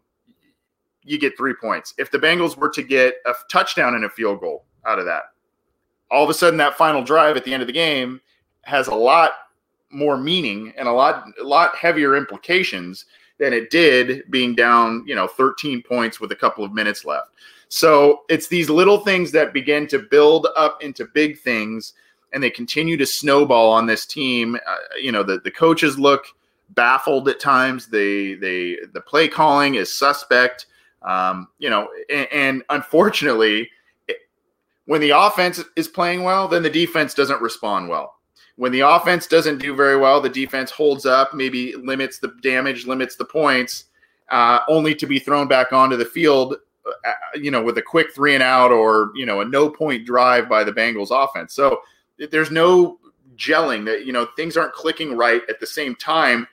you 1.03 1.17
get 1.17 1.35
three 1.35 1.55
points. 1.55 1.95
If 1.97 2.11
the 2.11 2.19
Bengals 2.19 2.55
were 2.55 2.69
to 2.69 2.83
get 2.83 3.15
a 3.25 3.33
touchdown 3.49 3.95
and 3.95 4.05
a 4.05 4.09
field 4.09 4.39
goal 4.39 4.65
out 4.85 4.99
of 4.99 5.05
that, 5.05 5.23
all 6.11 6.23
of 6.23 6.29
a 6.29 6.33
sudden 6.33 6.57
that 6.57 6.77
final 6.77 7.03
drive 7.03 7.35
at 7.35 7.43
the 7.45 7.53
end 7.53 7.63
of 7.63 7.67
the 7.67 7.73
game 7.73 8.21
has 8.63 8.87
a 8.87 8.95
lot 8.95 9.31
more 9.89 10.17
meaning 10.17 10.73
and 10.77 10.87
a 10.87 10.91
lot 10.91 11.25
a 11.39 11.43
lot 11.43 11.75
heavier 11.75 12.15
implications 12.15 13.05
than 13.41 13.53
it 13.53 13.71
did 13.71 14.23
being 14.29 14.53
down, 14.53 15.03
you 15.07 15.15
know, 15.15 15.27
13 15.27 15.81
points 15.81 16.21
with 16.21 16.31
a 16.31 16.35
couple 16.35 16.63
of 16.63 16.71
minutes 16.71 17.03
left. 17.03 17.31
So 17.69 18.21
it's 18.29 18.47
these 18.47 18.69
little 18.69 18.99
things 18.99 19.31
that 19.31 19.51
begin 19.51 19.87
to 19.87 19.99
build 19.99 20.47
up 20.55 20.83
into 20.83 21.05
big 21.05 21.39
things, 21.39 21.93
and 22.31 22.43
they 22.43 22.51
continue 22.51 22.97
to 22.97 23.05
snowball 23.05 23.71
on 23.71 23.87
this 23.87 24.05
team. 24.05 24.57
Uh, 24.67 24.75
you 25.01 25.11
know, 25.11 25.23
the, 25.23 25.39
the 25.39 25.49
coaches 25.49 25.97
look 25.97 26.25
baffled 26.69 27.27
at 27.29 27.39
times. 27.39 27.87
They 27.87 28.35
they 28.35 28.77
the 28.93 29.01
play 29.01 29.27
calling 29.27 29.75
is 29.75 29.97
suspect. 29.97 30.67
Um, 31.01 31.47
you 31.57 31.71
know, 31.71 31.89
and, 32.11 32.27
and 32.31 32.63
unfortunately, 32.69 33.71
when 34.85 35.01
the 35.01 35.11
offense 35.11 35.63
is 35.75 35.87
playing 35.87 36.23
well, 36.23 36.47
then 36.47 36.61
the 36.61 36.69
defense 36.69 37.15
doesn't 37.15 37.41
respond 37.41 37.89
well 37.89 38.20
when 38.61 38.71
the 38.71 38.81
offense 38.81 39.25
doesn't 39.25 39.57
do 39.57 39.75
very 39.75 39.97
well, 39.97 40.21
the 40.21 40.29
defense 40.29 40.69
holds 40.69 41.07
up, 41.07 41.33
maybe 41.33 41.73
limits 41.77 42.19
the 42.19 42.31
damage, 42.43 42.85
limits 42.85 43.15
the 43.15 43.25
points, 43.25 43.85
uh, 44.29 44.59
only 44.67 44.93
to 44.93 45.07
be 45.07 45.17
thrown 45.17 45.47
back 45.47 45.73
onto 45.73 45.97
the 45.97 46.05
field, 46.05 46.57
uh, 46.85 47.11
you 47.33 47.49
know, 47.49 47.63
with 47.63 47.79
a 47.79 47.81
quick 47.81 48.13
three 48.13 48.35
and 48.35 48.43
out 48.43 48.71
or 48.71 49.13
you 49.15 49.25
know 49.25 49.41
a 49.41 49.45
no 49.45 49.67
point 49.67 50.05
drive 50.05 50.47
by 50.47 50.63
the 50.63 50.71
Bengals 50.71 51.07
offense. 51.09 51.55
So 51.55 51.81
there's 52.29 52.51
no 52.51 52.99
gelling 53.35 53.83
that 53.85 54.05
you 54.05 54.13
know 54.13 54.27
things 54.35 54.55
aren't 54.55 54.73
clicking 54.73 55.17
right 55.17 55.41
at 55.49 55.59
the 55.59 55.65
same 55.65 55.95
time 55.95 56.47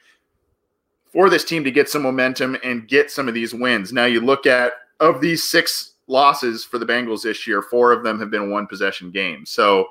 for 1.12 1.28
this 1.28 1.44
team 1.44 1.62
to 1.62 1.70
get 1.70 1.90
some 1.90 2.04
momentum 2.04 2.56
and 2.64 2.88
get 2.88 3.10
some 3.10 3.28
of 3.28 3.34
these 3.34 3.52
wins. 3.52 3.92
Now 3.92 4.06
you 4.06 4.22
look 4.22 4.46
at 4.46 4.72
of 4.98 5.20
these 5.20 5.44
six 5.44 5.92
losses 6.06 6.64
for 6.64 6.78
the 6.78 6.86
Bengals 6.86 7.24
this 7.24 7.46
year, 7.46 7.60
four 7.60 7.92
of 7.92 8.02
them 8.02 8.18
have 8.18 8.30
been 8.30 8.50
one 8.50 8.66
possession 8.66 9.10
games. 9.10 9.50
So 9.50 9.88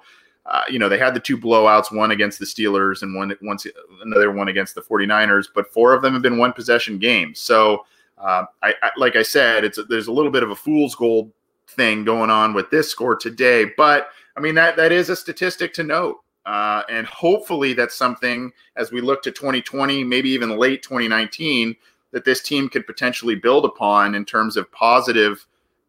uh, 0.48 0.64
you 0.70 0.80
know, 0.80 0.88
they 0.88 0.98
had 0.98 1.14
the 1.14 1.20
two 1.20 1.38
blowouts, 1.38 1.94
one 1.94 2.12
against 2.12 2.40
the 2.40 2.46
Steelers 2.46 3.02
and 3.02 3.14
one 3.14 3.36
once 3.42 3.68
another 4.02 4.32
one 4.32 4.48
against 4.48 4.76
the 4.76 4.82
49ers, 4.82 5.48
but 5.54 5.72
four 5.74 5.94
of 5.94 6.02
them 6.02 6.14
have 6.14 6.22
been 6.22 6.38
one 6.38 6.54
possession 6.54 6.98
games. 6.98 7.40
So, 7.40 7.86
uh, 8.18 8.46
I, 8.64 8.74
I, 8.82 8.92
like 8.98 9.16
I 9.16 9.24
said, 9.24 9.64
it's 9.64 9.78
there's 9.90 10.08
a 10.08 10.12
little 10.12 10.32
bit 10.32 10.44
of 10.44 10.52
a 10.52 10.56
fool's 10.56 10.96
gold 10.96 11.32
thing 11.68 12.06
going 12.06 12.30
on 12.30 12.54
with 12.54 12.72
this 12.72 12.90
score 12.90 13.16
today, 13.16 13.66
but 13.76 14.10
I 14.36 14.40
mean 14.40 14.56
that 14.56 14.78
that 14.78 14.92
is 14.92 15.10
a 15.10 15.16
statistic 15.16 15.74
to 15.76 15.84
note. 15.84 16.22
Uh, 16.46 16.82
and 16.90 17.06
hopefully 17.08 17.74
that's 17.74 17.96
something 17.96 18.54
as 18.78 18.90
we 18.90 19.02
look 19.02 19.22
to 19.22 19.32
2020, 19.32 20.06
maybe 20.06 20.30
even 20.30 20.58
late 20.58 20.82
2019, 20.82 21.76
that 22.12 22.24
this 22.24 22.42
team 22.42 22.70
could 22.70 22.88
potentially 22.88 23.36
build 23.36 23.66
upon 23.66 24.16
in 24.16 24.24
terms 24.24 24.56
of 24.56 24.72
positive 24.72 25.46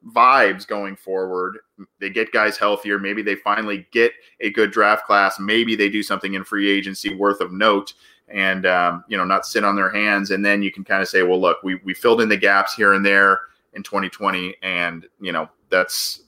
vibes 0.07 0.67
going 0.67 0.97
forward. 0.97 1.59
They 2.01 2.11
get 2.11 2.33
guys 2.33 2.57
healthier. 2.57 2.99
Maybe 2.99 3.23
they 3.23 3.35
finally 3.37 3.87
get 3.91 4.13
a 4.41 4.51
good 4.51 4.71
draft 4.71 5.07
class. 5.07 5.39
Maybe 5.39 5.77
they 5.77 5.89
do 5.89 6.03
something 6.03 6.35
in 6.35 6.45
free 6.45 6.69
agency 6.69 7.15
worth 7.15 7.41
of 7.41 7.53
note 7.53 7.95
and, 8.29 8.67
um, 8.67 9.05
you 9.09 9.17
know, 9.17 9.25
not 9.25 9.47
sit 9.47 9.65
on 9.65 9.77
their 9.77 9.91
hands. 9.91 10.31
And 10.31 10.45
then 10.45 10.63
you 10.63 10.71
can 10.71 10.85
kind 10.85 11.03
of 11.03 11.09
say, 11.09 11.23
well, 11.23 11.41
look, 11.41 11.63
we, 11.63 11.77
we 11.85 11.95
filled 11.95 12.21
in 12.21 12.29
the 12.29 12.37
gaps 12.37 12.75
here 12.75 12.95
and 12.95 13.05
there 13.05 13.41
in 13.75 13.83
2020. 13.83 14.57
And, 14.63 15.07
you 15.21 15.33
know, 15.33 15.49
that's, 15.71 16.23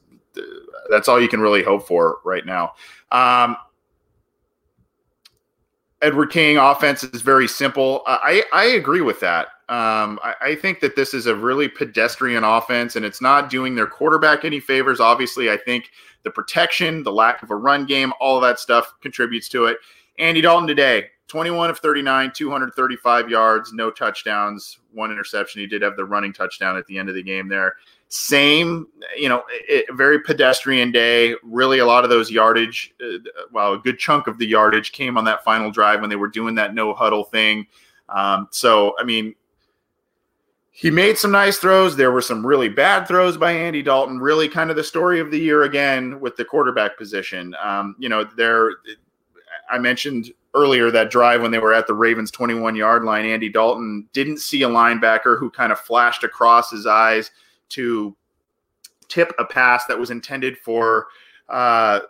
that's 0.91 1.09
all 1.09 1.21
you 1.21 1.29
can 1.29 1.41
really 1.41 1.63
hope 1.63 1.87
for 1.87 2.19
right 2.25 2.45
now. 2.47 2.75
Um, 3.13 3.57
Edward 6.03 6.31
King 6.31 6.57
offense 6.57 7.05
is 7.05 7.21
very 7.21 7.47
simple. 7.47 8.03
I, 8.07 8.43
I 8.53 8.65
agree 8.65 9.03
with 9.03 9.21
that. 9.21 9.49
Um, 9.71 10.19
I, 10.25 10.35
I, 10.41 10.55
think 10.57 10.81
that 10.81 10.97
this 10.97 11.15
is 11.15 11.27
a 11.27 11.35
really 11.35 11.69
pedestrian 11.69 12.43
offense, 12.43 12.97
and 12.97 13.05
it's 13.05 13.21
not 13.21 13.49
doing 13.49 13.77
their 13.77 13.87
quarterback 13.87 14.45
any 14.45 14.59
favors. 14.59 14.99
Obviously, 14.99 15.49
I 15.49 15.57
think 15.57 15.91
the 16.25 16.31
protection, 16.31 17.05
the 17.05 17.13
lack 17.13 17.41
of 17.45 17.53
a 17.53 17.55
run 17.55 17.87
game, 17.87 18.13
all 18.19 18.35
of 18.37 18.43
that 18.43 18.59
stuff 18.59 18.93
contributes 19.01 19.49
to 19.51 19.67
it. 19.67 19.79
Andy 20.19 20.41
Dalton 20.41 20.67
today, 20.67 21.07
21 21.29 21.71
of 21.71 21.79
39, 21.79 22.33
235 22.35 23.31
yards, 23.31 23.73
no 23.73 23.93
touchdowns, 23.93 24.81
one 24.93 25.13
interception. 25.13 25.61
He 25.61 25.69
did 25.69 25.83
have 25.83 25.97
the 25.97 26.05
running 26.05 26.33
touchdown 26.33 26.77
at 26.77 26.85
the 26.89 26.99
end 26.99 27.09
of 27.09 27.15
the 27.15 27.23
game 27.23 27.47
there. 27.47 27.77
Same, 28.09 28.89
you 29.17 29.29
know, 29.29 29.45
it, 29.49 29.87
very 29.95 30.19
pedestrian 30.19 30.91
day. 30.91 31.37
Really, 31.45 31.79
a 31.79 31.87
lot 31.87 32.03
of 32.03 32.11
those 32.11 32.29
yardage, 32.29 32.93
uh, 33.01 33.19
well, 33.53 33.75
a 33.75 33.79
good 33.79 34.01
chunk 34.01 34.27
of 34.27 34.37
the 34.39 34.49
yardage 34.49 34.91
came 34.91 35.17
on 35.17 35.25
that 35.27 35.45
final 35.45 35.71
drive 35.71 36.01
when 36.01 36.11
they 36.11 36.17
were 36.17 36.27
doing 36.27 36.57
that 36.57 36.75
no 36.75 36.93
huddle 36.93 37.23
thing. 37.23 37.69
Um, 38.09 38.49
so, 38.51 38.95
I 38.99 39.05
mean, 39.05 39.37
he 40.71 40.91
made 40.91 41.19
some 41.19 41.33
nice 41.33 41.59
throws. 41.59 41.97
There 41.97 42.13
were 42.13 42.23
some 42.23 42.47
really 42.47 42.69
bad 42.69 43.07
throws 43.07 43.37
by 43.37 43.53
Andy 43.53 43.83
Dalton. 43.83 44.19
Really, 44.19 44.49
kind 44.49 44.71
of 44.71 44.77
the 44.77 44.85
story 44.85 45.21
of 45.21 45.31
the 45.31 45.39
year 45.39 45.65
again 45.65 46.21
with 46.21 46.37
the 46.37 46.45
quarterback 46.45 46.97
position. 46.97 47.55
Um, 47.63 47.97
you 47.99 48.09
know, 48.09 48.25
there. 48.25 48.73
I 49.69 49.79
mentioned 49.79 50.33
earlier 50.55 50.91
that 50.91 51.11
drive 51.11 51.43
when 51.43 51.51
they 51.51 51.59
were 51.59 51.73
at 51.73 51.87
the 51.87 51.95
Ravens 51.95 52.31
21 52.31 52.75
yard 52.75 53.05
line. 53.05 53.25
Andy 53.25 53.49
Dalton 53.49 54.09
didn't 54.13 54.39
see 54.39 54.63
a 54.63 54.69
linebacker 54.69 55.39
who 55.39 55.51
kind 55.51 55.71
of 55.71 55.79
flashed 55.79 56.25
across 56.25 56.71
his 56.71 56.87
eyes 56.87 57.31
to 57.71 58.17
tip 59.09 59.33
a 59.39 59.45
pass 59.45 59.87
that 59.87 59.99
was 59.99 60.11
intended 60.11 60.57
for 60.59 61.09
uh, 61.49 62.01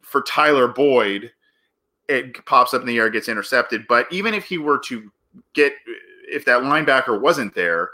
for 0.00 0.22
Tyler 0.22 0.68
Boyd. 0.68 1.32
It 2.08 2.44
pops 2.44 2.74
up 2.74 2.80
in 2.80 2.86
the 2.86 2.98
air, 2.98 3.08
gets 3.08 3.28
intercepted. 3.28 3.86
But 3.88 4.12
even 4.12 4.34
if 4.34 4.44
he 4.44 4.58
were 4.58 4.78
to 4.86 5.12
get 5.52 5.74
if 6.30 6.44
that 6.44 6.62
linebacker 6.62 7.20
wasn't 7.20 7.54
there, 7.54 7.90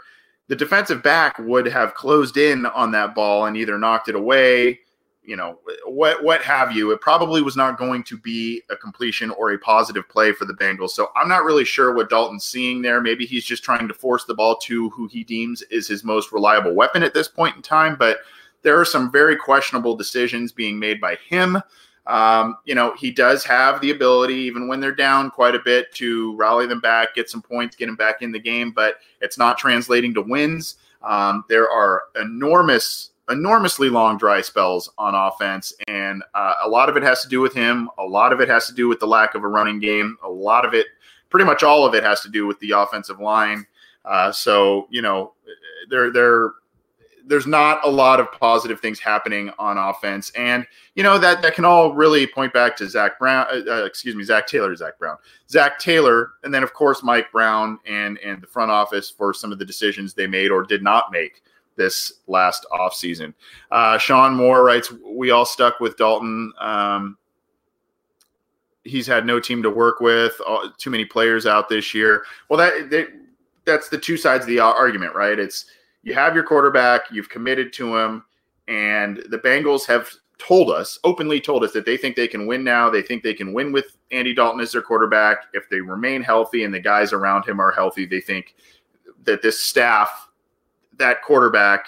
the 0.47 0.55
defensive 0.55 1.03
back 1.03 1.37
would 1.39 1.65
have 1.65 1.93
closed 1.93 2.37
in 2.37 2.65
on 2.67 2.91
that 2.91 3.13
ball 3.13 3.45
and 3.45 3.57
either 3.57 3.77
knocked 3.77 4.07
it 4.07 4.15
away, 4.15 4.79
you 5.23 5.35
know, 5.35 5.59
what 5.85 6.23
what 6.23 6.41
have 6.41 6.71
you. 6.71 6.91
It 6.91 7.01
probably 7.01 7.41
was 7.41 7.57
not 7.57 7.77
going 7.77 8.03
to 8.05 8.17
be 8.17 8.61
a 8.69 8.77
completion 8.77 9.29
or 9.31 9.51
a 9.51 9.59
positive 9.59 10.07
play 10.07 10.31
for 10.31 10.45
the 10.45 10.53
Bengals. 10.53 10.91
So 10.91 11.09
I'm 11.17 11.27
not 11.27 11.43
really 11.43 11.65
sure 11.65 11.93
what 11.93 12.09
Dalton's 12.09 12.45
seeing 12.45 12.81
there. 12.81 13.01
Maybe 13.01 13.25
he's 13.25 13.43
just 13.43 13.63
trying 13.63 13.89
to 13.89 13.93
force 13.93 14.23
the 14.23 14.35
ball 14.35 14.55
to 14.59 14.89
who 14.91 15.07
he 15.07 15.25
deems 15.25 15.63
is 15.63 15.87
his 15.87 16.05
most 16.05 16.31
reliable 16.31 16.73
weapon 16.73 17.03
at 17.03 17.13
this 17.13 17.27
point 17.27 17.57
in 17.57 17.61
time, 17.61 17.97
but 17.99 18.19
there 18.61 18.79
are 18.79 18.85
some 18.85 19.11
very 19.11 19.35
questionable 19.35 19.95
decisions 19.95 20.51
being 20.53 20.79
made 20.79 21.01
by 21.01 21.15
him. 21.27 21.61
Um, 22.07 22.57
you 22.63 22.73
know, 22.73 22.95
he 22.95 23.11
does 23.11 23.43
have 23.43 23.81
the 23.81 23.91
ability, 23.91 24.35
even 24.35 24.67
when 24.67 24.79
they're 24.79 24.95
down 24.95 25.29
quite 25.29 25.55
a 25.55 25.59
bit, 25.59 25.93
to 25.95 26.35
rally 26.37 26.65
them 26.65 26.79
back, 26.79 27.13
get 27.13 27.29
some 27.29 27.41
points, 27.41 27.75
get 27.75 27.87
them 27.87 27.97
back 27.97 28.21
in 28.21 28.31
the 28.31 28.39
game, 28.39 28.71
but 28.71 28.95
it's 29.21 29.37
not 29.37 29.57
translating 29.57 30.13
to 30.13 30.21
wins. 30.21 30.77
Um, 31.01 31.43
there 31.49 31.69
are 31.69 32.03
enormous, 32.19 33.11
enormously 33.29 33.89
long 33.89 34.17
dry 34.17 34.39
spells 34.39 34.89
on 34.97 35.15
offense, 35.15 35.73
and 35.89 36.23
uh, 36.33 36.53
a 36.63 36.69
lot 36.69 36.87
of 36.87 36.95
it 36.95 37.03
has 37.03 37.21
to 37.23 37.29
do 37.29 37.41
with 37.41 37.53
him. 37.53 37.89
A 37.97 38.03
lot 38.03 38.31
of 38.31 38.39
it 38.39 38.47
has 38.47 38.67
to 38.67 38.73
do 38.73 38.87
with 38.87 39.01
the 39.01 39.07
lack 39.07 39.35
of 39.35 39.43
a 39.43 39.47
running 39.47 39.79
game. 39.79 40.17
A 40.23 40.29
lot 40.29 40.65
of 40.65 40.73
it, 40.73 40.87
pretty 41.29 41.45
much 41.45 41.61
all 41.61 41.85
of 41.85 41.93
it, 41.93 42.03
has 42.03 42.21
to 42.21 42.29
do 42.29 42.47
with 42.47 42.57
the 42.59 42.71
offensive 42.71 43.19
line. 43.19 43.67
Uh, 44.05 44.31
so, 44.31 44.87
you 44.89 45.01
know, 45.01 45.33
they're 45.89 46.11
they're 46.11 46.51
there's 47.27 47.45
not 47.45 47.79
a 47.85 47.89
lot 47.89 48.19
of 48.19 48.31
positive 48.31 48.79
things 48.79 48.99
happening 48.99 49.51
on 49.59 49.77
offense, 49.77 50.31
and 50.31 50.65
you 50.95 51.03
know 51.03 51.17
that 51.17 51.41
that 51.41 51.55
can 51.55 51.65
all 51.65 51.93
really 51.93 52.25
point 52.25 52.53
back 52.53 52.75
to 52.77 52.89
Zach 52.89 53.19
Brown. 53.19 53.45
Uh, 53.51 53.71
uh, 53.71 53.85
excuse 53.85 54.15
me, 54.15 54.23
Zac 54.23 54.47
Taylor, 54.47 54.75
Zach 54.75 54.97
Brown, 54.97 55.17
Zac 55.49 55.79
Taylor, 55.79 56.31
and 56.43 56.53
then 56.53 56.63
of 56.63 56.73
course 56.73 57.03
Mike 57.03 57.31
Brown 57.31 57.79
and 57.85 58.17
and 58.19 58.41
the 58.41 58.47
front 58.47 58.71
office 58.71 59.09
for 59.09 59.33
some 59.33 59.51
of 59.51 59.59
the 59.59 59.65
decisions 59.65 60.13
they 60.13 60.27
made 60.27 60.51
or 60.51 60.63
did 60.63 60.81
not 60.81 61.11
make 61.11 61.43
this 61.75 62.11
last 62.27 62.65
offseason. 62.71 63.33
Uh, 63.69 63.97
Sean 63.97 64.33
Moore 64.33 64.63
writes, 64.63 64.91
"We 65.05 65.31
all 65.31 65.45
stuck 65.45 65.79
with 65.79 65.97
Dalton." 65.97 66.53
Um, 66.59 67.17
he's 68.83 69.05
had 69.05 69.25
no 69.25 69.39
team 69.39 69.61
to 69.61 69.69
work 69.69 69.99
with, 69.99 70.39
uh, 70.47 70.69
too 70.77 70.89
many 70.89 71.03
players 71.03 71.45
out 71.45 71.67
this 71.67 71.93
year. 71.93 72.23
Well, 72.49 72.57
that, 72.57 72.89
that 72.89 73.09
that's 73.65 73.89
the 73.89 73.97
two 73.97 74.15
sides 74.15 74.45
of 74.45 74.47
the 74.47 74.59
argument, 74.59 75.13
right? 75.13 75.37
It's 75.37 75.65
you 76.07 76.13
have 76.13 76.33
your 76.33 76.43
quarterback, 76.45 77.11
you've 77.11 77.27
committed 77.27 77.73
to 77.73 77.97
him, 77.97 78.23
and 78.69 79.17
the 79.27 79.39
Bengals 79.39 79.85
have 79.87 80.09
told 80.37 80.71
us, 80.71 80.97
openly 81.03 81.41
told 81.41 81.65
us 81.65 81.73
that 81.73 81.85
they 81.85 81.97
think 81.97 82.15
they 82.15 82.29
can 82.29 82.47
win 82.47 82.63
now. 82.63 82.89
They 82.89 83.01
think 83.01 83.23
they 83.23 83.33
can 83.33 83.51
win 83.51 83.73
with 83.73 83.97
Andy 84.11 84.33
Dalton 84.33 84.61
as 84.61 84.71
their 84.71 84.81
quarterback. 84.81 85.47
If 85.51 85.67
they 85.69 85.81
remain 85.81 86.21
healthy 86.21 86.63
and 86.63 86.73
the 86.73 86.79
guys 86.79 87.11
around 87.11 87.45
him 87.45 87.59
are 87.59 87.73
healthy, 87.73 88.05
they 88.05 88.21
think 88.21 88.55
that 89.25 89.41
this 89.41 89.59
staff, 89.59 90.29
that 90.95 91.23
quarterback, 91.23 91.87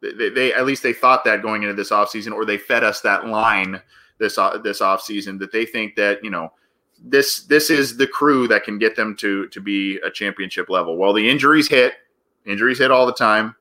they, 0.00 0.30
they 0.30 0.54
at 0.54 0.64
least 0.64 0.82
they 0.82 0.94
thought 0.94 1.22
that 1.24 1.42
going 1.42 1.62
into 1.62 1.74
this 1.74 1.90
offseason, 1.90 2.32
or 2.32 2.46
they 2.46 2.56
fed 2.56 2.82
us 2.82 3.02
that 3.02 3.26
line 3.26 3.78
this 4.16 4.38
uh, 4.38 4.56
this 4.56 4.80
offseason 4.80 5.38
that 5.38 5.52
they 5.52 5.66
think 5.66 5.96
that, 5.96 6.24
you 6.24 6.30
know, 6.30 6.50
this 6.98 7.42
this 7.42 7.68
is 7.68 7.98
the 7.98 8.06
crew 8.06 8.48
that 8.48 8.64
can 8.64 8.78
get 8.78 8.96
them 8.96 9.14
to 9.16 9.48
to 9.48 9.60
be 9.60 9.98
a 9.98 10.10
championship 10.10 10.70
level. 10.70 10.96
Well, 10.96 11.12
the 11.12 11.28
injuries 11.28 11.68
hit 11.68 11.92
Injuries 12.46 12.78
hit 12.78 12.90
all 12.90 13.06
the 13.06 13.12
time. 13.12 13.54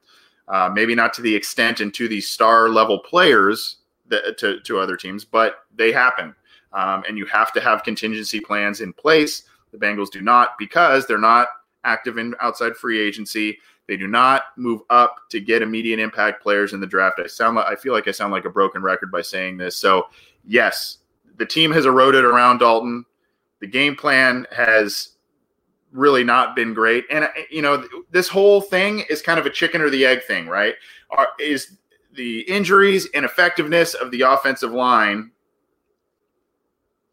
Uh, 0.48 0.70
maybe 0.74 0.96
not 0.96 1.14
to 1.14 1.22
the 1.22 1.36
extent 1.36 1.80
and 1.80 1.94
to 1.94 2.08
the 2.08 2.20
star 2.20 2.70
level 2.70 3.00
players 3.00 3.78
that, 4.08 4.38
to, 4.40 4.60
to 4.62 4.80
other 4.80 4.98
teams, 4.98 5.24
but 5.24 5.66
they 5.76 5.92
happen. 5.92 6.34
Um, 6.74 7.04
and 7.08 7.18
you 7.18 7.26
have 7.26 7.52
to 7.54 7.62
have 7.62 7.84
contingency 7.84 8.40
plans 8.40 8.82
in 8.82 8.94
place. 8.94 9.44
The 9.72 9.78
Bengals 9.78 10.10
do 10.10 10.22
not 10.22 10.58
because 10.58 11.06
they're 11.06 11.18
not 11.18 11.50
active 11.84 12.18
in 12.18 12.34
outside 12.42 12.76
free 12.76 13.00
agency. 13.00 13.60
They 13.88 13.98
do 13.98 14.08
not 14.08 14.44
move 14.56 14.82
up 14.90 15.18
to 15.30 15.40
get 15.40 15.62
immediate 15.62 16.00
impact 16.00 16.44
players 16.44 16.74
in 16.74 16.80
the 16.80 16.88
draft. 16.88 17.20
I 17.24 17.28
sound 17.28 17.56
like 17.56 17.66
I 17.66 17.76
feel 17.76 17.94
like 17.94 18.08
I 18.08 18.12
sound 18.12 18.32
like 18.32 18.46
a 18.46 18.50
broken 18.50 18.82
record 18.82 19.12
by 19.12 19.22
saying 19.22 19.58
this. 19.58 19.78
So, 19.78 20.08
yes, 20.46 21.00
the 21.38 21.46
team 21.46 21.72
has 21.72 21.86
eroded 21.86 22.24
around 22.24 22.60
Dalton. 22.60 23.06
The 23.62 23.68
game 23.68 23.96
plan 23.96 24.46
has 24.52 25.14
really 25.92 26.24
not 26.24 26.56
been 26.56 26.74
great. 26.74 27.06
And 27.10 27.26
uh, 27.26 27.30
you 27.50 27.62
know, 27.62 27.88
this 28.12 28.28
whole 28.28 28.62
thing 28.62 29.04
is 29.10 29.22
kind 29.22 29.40
of 29.40 29.46
a 29.46 29.50
chicken 29.50 29.82
or 29.82 29.90
the 29.90 30.06
egg 30.06 30.24
thing, 30.24 30.48
right? 30.48 30.76
Are, 31.10 31.28
is 31.40 31.78
the 32.14 32.42
injuries 32.42 33.08
and 33.14 33.26
effectiveness 33.26 33.94
of 33.94 34.12
the 34.12 34.22
offensive 34.22 34.72
line 34.72 35.32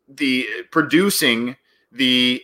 the 0.08 0.48
producing 0.70 1.56
the 1.92 2.40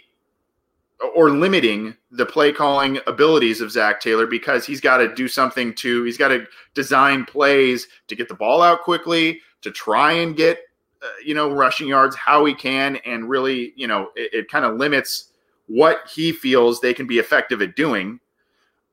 or 1.16 1.30
limiting 1.30 1.96
the 2.10 2.26
play 2.26 2.52
calling 2.52 2.98
abilities 3.06 3.60
of 3.60 3.70
Zac 3.70 4.00
Taylor 4.00 4.26
because 4.26 4.66
he's 4.66 4.80
got 4.80 4.98
to 4.98 5.14
do 5.14 5.28
something 5.28 5.74
to 5.74 6.02
he's 6.04 6.18
got 6.18 6.28
to 6.28 6.46
design 6.74 7.24
plays 7.24 7.86
to 8.08 8.16
get 8.16 8.28
the 8.28 8.34
ball 8.34 8.62
out 8.62 8.82
quickly 8.82 9.40
to 9.62 9.70
try 9.70 10.12
and 10.12 10.36
get 10.36 10.58
uh, 11.02 11.08
you 11.24 11.34
know, 11.34 11.50
rushing 11.50 11.88
yards 11.88 12.14
how 12.14 12.44
he 12.44 12.54
can, 12.54 12.94
and 13.04 13.28
really, 13.28 13.72
you 13.74 13.88
know, 13.88 14.10
it, 14.14 14.32
it 14.32 14.48
kind 14.48 14.64
of 14.64 14.76
limits 14.76 15.31
what 15.72 16.06
he 16.14 16.32
feels 16.32 16.80
they 16.80 16.92
can 16.92 17.06
be 17.06 17.18
effective 17.18 17.62
at 17.62 17.74
doing. 17.76 18.20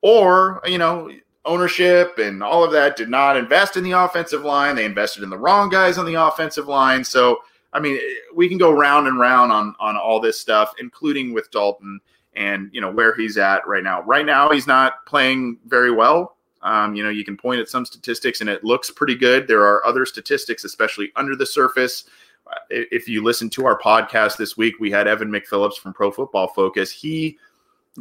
Or, 0.00 0.62
you 0.64 0.78
know, 0.78 1.10
ownership 1.44 2.18
and 2.18 2.42
all 2.42 2.64
of 2.64 2.72
that 2.72 2.96
did 2.96 3.10
not 3.10 3.36
invest 3.36 3.76
in 3.76 3.84
the 3.84 3.92
offensive 3.92 4.44
line. 4.44 4.76
They 4.76 4.86
invested 4.86 5.22
in 5.22 5.28
the 5.28 5.38
wrong 5.38 5.68
guys 5.68 5.98
on 5.98 6.06
the 6.06 6.14
offensive 6.14 6.68
line. 6.68 7.04
So, 7.04 7.40
I 7.74 7.80
mean, 7.80 8.00
we 8.34 8.48
can 8.48 8.56
go 8.56 8.72
round 8.72 9.08
and 9.08 9.18
round 9.18 9.52
on 9.52 9.74
on 9.78 9.96
all 9.96 10.20
this 10.20 10.40
stuff, 10.40 10.72
including 10.78 11.34
with 11.34 11.50
Dalton 11.50 12.00
and 12.34 12.70
you 12.72 12.80
know 12.80 12.90
where 12.90 13.14
he's 13.14 13.36
at 13.36 13.66
right 13.66 13.84
now. 13.84 14.02
Right 14.02 14.24
now, 14.24 14.50
he's 14.50 14.66
not 14.66 15.04
playing 15.06 15.58
very 15.66 15.90
well. 15.90 16.36
Um, 16.62 16.94
you 16.94 17.02
know, 17.02 17.10
you 17.10 17.24
can 17.24 17.36
point 17.36 17.60
at 17.60 17.68
some 17.68 17.84
statistics 17.84 18.40
and 18.40 18.48
it 18.48 18.64
looks 18.64 18.90
pretty 18.90 19.14
good. 19.14 19.46
There 19.46 19.62
are 19.62 19.84
other 19.86 20.06
statistics, 20.06 20.64
especially 20.64 21.12
under 21.16 21.36
the 21.36 21.46
surface. 21.46 22.04
Uh, 22.50 22.56
if 22.70 23.08
you 23.08 23.22
listen 23.22 23.48
to 23.50 23.66
our 23.66 23.78
podcast 23.78 24.36
this 24.36 24.56
week, 24.56 24.74
we 24.80 24.90
had 24.90 25.06
Evan 25.06 25.30
McPhillips 25.30 25.76
from 25.76 25.92
Pro 25.92 26.10
Football 26.10 26.48
Focus. 26.48 26.90
He 26.90 27.38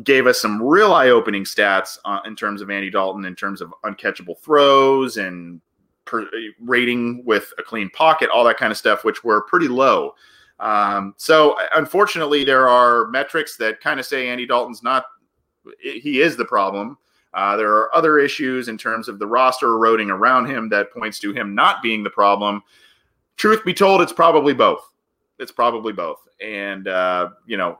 gave 0.03 0.27
us 0.27 0.39
some 0.39 0.62
real 0.62 0.94
eye-opening 0.94 1.44
stats 1.44 1.98
uh, 2.06 2.20
in 2.25 2.36
terms 2.36 2.62
of 2.62 2.70
Andy 2.70 2.89
Dalton, 2.89 3.25
in 3.25 3.36
terms 3.36 3.62
of 3.62 3.74
uncatchable 3.84 4.38
throws 4.39 5.18
and 5.18 5.62
per, 6.06 6.29
rating 6.60 7.24
with 7.25 7.51
a 7.58 7.63
clean 7.63 7.89
pocket, 7.89 8.29
all 8.29 8.44
that 8.44 8.58
kind 8.58 8.72
of 8.72 8.77
stuff, 8.77 9.03
which 9.03 9.24
were 9.24 9.41
pretty 9.41 9.68
low. 9.68 10.13
Um, 10.60 11.13
so 11.18 11.58
unfortunately, 11.75 12.44
there 12.44 12.68
are 12.68 13.08
metrics 13.08 13.58
that 13.58 13.79
kind 13.82 14.00
of 14.00 14.06
say 14.06 14.27
Andy 14.27 14.46
Dalton's 14.46 14.84
not. 14.84 15.06
He 15.79 16.22
is 16.22 16.36
the 16.36 16.46
problem. 16.46 16.98
Uh, 17.34 17.56
there 17.56 17.72
are 17.72 17.96
other 17.96 18.18
issues 18.18 18.68
in 18.68 18.77
terms 18.77 19.08
of 19.08 19.20
the 19.20 19.27
roster 19.27 19.68
eroding 19.68 20.10
around 20.10 20.48
him 20.48 20.68
that 20.70 20.91
points 20.91 21.20
to 21.20 21.32
him 21.32 21.53
not 21.53 21.82
being 21.82 22.03
the 22.03 22.10
problem. 22.10 22.62
Truth 23.39 23.63
be 23.63 23.74
told, 23.74 24.01
it's 24.01 24.12
probably 24.12 24.53
both. 24.53 24.86
It's 25.39 25.51
probably 25.51 25.93
both, 25.93 26.27
and 26.41 26.89
uh, 26.89 27.29
you 27.46 27.55
know, 27.55 27.77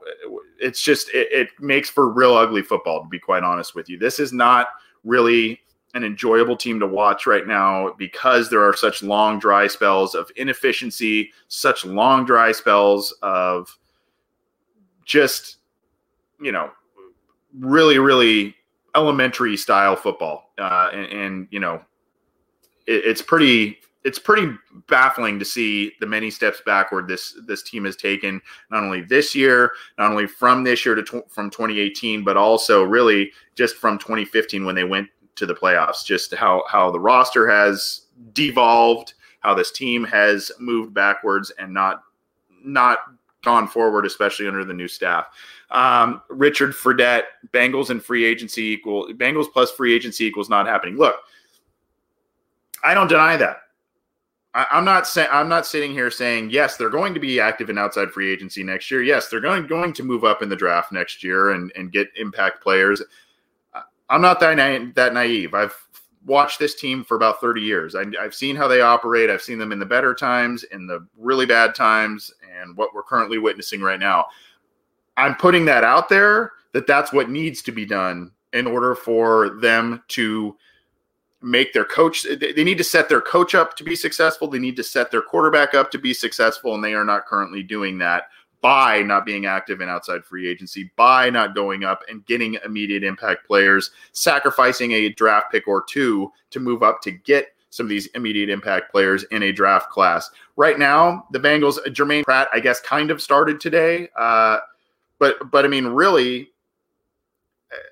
it's 0.58 0.80
just 0.80 1.10
it, 1.10 1.28
it 1.30 1.48
makes 1.60 1.90
for 1.90 2.08
real 2.08 2.32
ugly 2.32 2.62
football. 2.62 3.02
To 3.02 3.08
be 3.08 3.18
quite 3.18 3.42
honest 3.42 3.74
with 3.74 3.86
you, 3.86 3.98
this 3.98 4.18
is 4.18 4.32
not 4.32 4.68
really 5.04 5.60
an 5.92 6.02
enjoyable 6.02 6.56
team 6.56 6.80
to 6.80 6.86
watch 6.86 7.26
right 7.26 7.46
now 7.46 7.94
because 7.98 8.48
there 8.48 8.62
are 8.62 8.74
such 8.74 9.02
long 9.02 9.38
dry 9.38 9.66
spells 9.66 10.14
of 10.14 10.30
inefficiency, 10.36 11.30
such 11.48 11.84
long 11.84 12.24
dry 12.24 12.52
spells 12.52 13.12
of 13.20 13.78
just 15.04 15.58
you 16.40 16.52
know 16.52 16.70
really 17.58 17.98
really 17.98 18.54
elementary 18.94 19.58
style 19.58 19.94
football 19.94 20.52
uh, 20.58 20.88
and, 20.94 21.12
and, 21.12 21.48
you 21.50 21.60
know 21.60 21.82
it, 22.86 23.04
it's 23.04 23.20
pretty 23.20 23.76
it's 24.02 24.18
pretty 24.18 24.50
baffling 24.88 25.38
to 25.38 25.44
see 25.44 25.92
the 26.00 26.06
many 26.06 26.30
steps 26.30 26.62
backward 26.64 27.06
this 27.06 27.38
this 27.46 27.62
team 27.62 27.84
has 27.84 27.96
taken 27.96 28.40
not 28.70 28.82
only 28.82 29.02
this 29.02 29.34
year 29.34 29.72
not 29.98 30.10
only 30.10 30.26
from 30.26 30.64
this 30.64 30.86
year 30.86 30.94
to 30.94 31.02
tw- 31.02 31.30
from 31.30 31.50
2018 31.50 32.24
but 32.24 32.36
also 32.36 32.82
really 32.82 33.30
just 33.54 33.76
from 33.76 33.98
2015 33.98 34.64
when 34.64 34.74
they 34.74 34.84
went 34.84 35.06
to 35.40 35.46
the 35.46 35.54
playoffs. 35.54 36.04
Just 36.04 36.32
how 36.34 36.62
how 36.68 36.90
the 36.90 37.00
roster 37.00 37.48
has 37.48 38.02
devolved, 38.32 39.14
how 39.40 39.54
this 39.54 39.72
team 39.72 40.04
has 40.04 40.52
moved 40.60 40.94
backwards 40.94 41.50
and 41.58 41.74
not 41.74 42.02
not 42.62 42.98
gone 43.42 43.66
forward, 43.66 44.04
especially 44.04 44.46
under 44.46 44.64
the 44.64 44.74
new 44.74 44.86
staff. 44.86 45.26
Um, 45.70 46.20
Richard 46.28 46.72
Fredette, 46.72 47.24
Bengals 47.52 47.90
and 47.90 48.04
free 48.04 48.24
agency 48.24 48.62
equal 48.62 49.08
Bengals 49.14 49.50
plus 49.50 49.70
free 49.72 49.94
agency 49.94 50.24
equals 50.24 50.50
not 50.50 50.66
happening. 50.66 50.96
Look, 50.96 51.16
I 52.84 52.94
don't 52.94 53.08
deny 53.08 53.36
that. 53.38 53.62
I, 54.54 54.66
am 54.72 54.84
not 54.84 55.06
saying 55.06 55.28
I'm 55.30 55.48
not 55.48 55.66
sitting 55.66 55.92
here 55.92 56.10
saying 56.10 56.50
yes, 56.50 56.76
they're 56.76 56.90
going 56.90 57.14
to 57.14 57.20
be 57.20 57.38
active 57.38 57.70
in 57.70 57.78
outside 57.78 58.10
free 58.10 58.30
agency 58.30 58.62
next 58.62 58.90
year. 58.90 59.02
Yes, 59.02 59.28
they're 59.28 59.40
going 59.40 59.66
going 59.66 59.92
to 59.94 60.02
move 60.02 60.24
up 60.24 60.42
in 60.42 60.48
the 60.48 60.56
draft 60.56 60.92
next 60.92 61.22
year 61.22 61.50
and 61.50 61.72
and 61.76 61.92
get 61.92 62.08
impact 62.16 62.62
players. 62.62 63.02
I'm 64.08 64.20
not 64.20 64.40
that 64.40 64.56
na- 64.56 64.90
that 64.96 65.14
naive. 65.14 65.54
I've 65.54 65.74
watched 66.26 66.58
this 66.58 66.74
team 66.74 67.04
for 67.04 67.16
about 67.16 67.40
30 67.40 67.62
years. 67.62 67.94
I, 67.94 68.04
have 68.20 68.34
seen 68.34 68.56
how 68.56 68.68
they 68.68 68.80
operate. 68.80 69.30
I've 69.30 69.40
seen 69.40 69.58
them 69.58 69.72
in 69.72 69.78
the 69.78 69.86
better 69.86 70.14
times, 70.14 70.64
in 70.64 70.86
the 70.86 71.06
really 71.16 71.46
bad 71.46 71.74
times, 71.74 72.30
and 72.60 72.76
what 72.76 72.94
we're 72.94 73.02
currently 73.02 73.38
witnessing 73.38 73.80
right 73.80 74.00
now. 74.00 74.26
I'm 75.16 75.34
putting 75.36 75.64
that 75.66 75.84
out 75.84 76.08
there 76.08 76.52
that 76.72 76.86
that's 76.86 77.12
what 77.12 77.30
needs 77.30 77.62
to 77.62 77.72
be 77.72 77.84
done 77.84 78.32
in 78.52 78.66
order 78.66 78.94
for 78.94 79.50
them 79.60 80.02
to 80.08 80.56
make 81.42 81.72
their 81.72 81.86
coach 81.86 82.26
they 82.38 82.64
need 82.64 82.76
to 82.76 82.84
set 82.84 83.08
their 83.08 83.22
coach 83.22 83.54
up 83.54 83.74
to 83.74 83.82
be 83.82 83.96
successful 83.96 84.46
they 84.46 84.58
need 84.58 84.76
to 84.76 84.84
set 84.84 85.10
their 85.10 85.22
quarterback 85.22 85.72
up 85.72 85.90
to 85.90 85.96
be 85.96 86.12
successful 86.12 86.74
and 86.74 86.84
they 86.84 86.92
are 86.92 87.04
not 87.04 87.24
currently 87.24 87.62
doing 87.62 87.96
that 87.96 88.24
by 88.60 89.02
not 89.02 89.24
being 89.24 89.46
active 89.46 89.80
in 89.80 89.88
outside 89.88 90.24
free 90.24 90.48
agency, 90.48 90.90
by 90.96 91.30
not 91.30 91.54
going 91.54 91.84
up 91.84 92.02
and 92.08 92.24
getting 92.26 92.58
immediate 92.64 93.02
impact 93.02 93.46
players, 93.46 93.90
sacrificing 94.12 94.92
a 94.92 95.08
draft 95.10 95.50
pick 95.50 95.66
or 95.66 95.82
two 95.88 96.30
to 96.50 96.60
move 96.60 96.82
up 96.82 97.00
to 97.02 97.10
get 97.10 97.54
some 97.70 97.86
of 97.86 97.90
these 97.90 98.06
immediate 98.08 98.50
impact 98.50 98.90
players 98.90 99.24
in 99.30 99.44
a 99.44 99.52
draft 99.52 99.90
class. 99.90 100.30
Right 100.56 100.78
now, 100.78 101.26
the 101.30 101.38
Bengals, 101.38 101.78
Germaine 101.92 102.24
Pratt, 102.24 102.48
I 102.52 102.60
guess, 102.60 102.80
kind 102.80 103.10
of 103.10 103.22
started 103.22 103.60
today. 103.60 104.08
Uh, 104.16 104.58
but 105.18 105.50
but 105.50 105.64
I 105.64 105.68
mean, 105.68 105.86
really, 105.86 106.49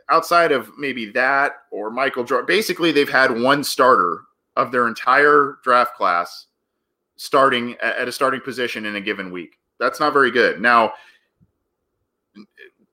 outside 0.09 0.53
of 0.53 0.71
maybe 0.79 1.07
that 1.13 1.53
or 1.71 1.91
Michael 1.91 2.25
Jordan, 2.25 2.47
basically 2.47 2.93
they've 2.93 3.09
had 3.09 3.41
one 3.41 3.63
starter 3.63 4.23
of 4.57 4.73
their 4.73 4.89
entire 4.89 5.59
draft 5.63 5.95
class 5.95 6.47
starting 7.17 7.77
at 7.83 8.09
a 8.09 8.13
starting 8.13 8.41
position 8.41 8.87
in 8.87 8.97
a 8.97 9.01
given 9.01 9.31
week. 9.31 9.59
That's 9.79 10.01
not 10.01 10.13
very 10.13 10.31
good. 10.31 10.61
Now, 10.61 10.93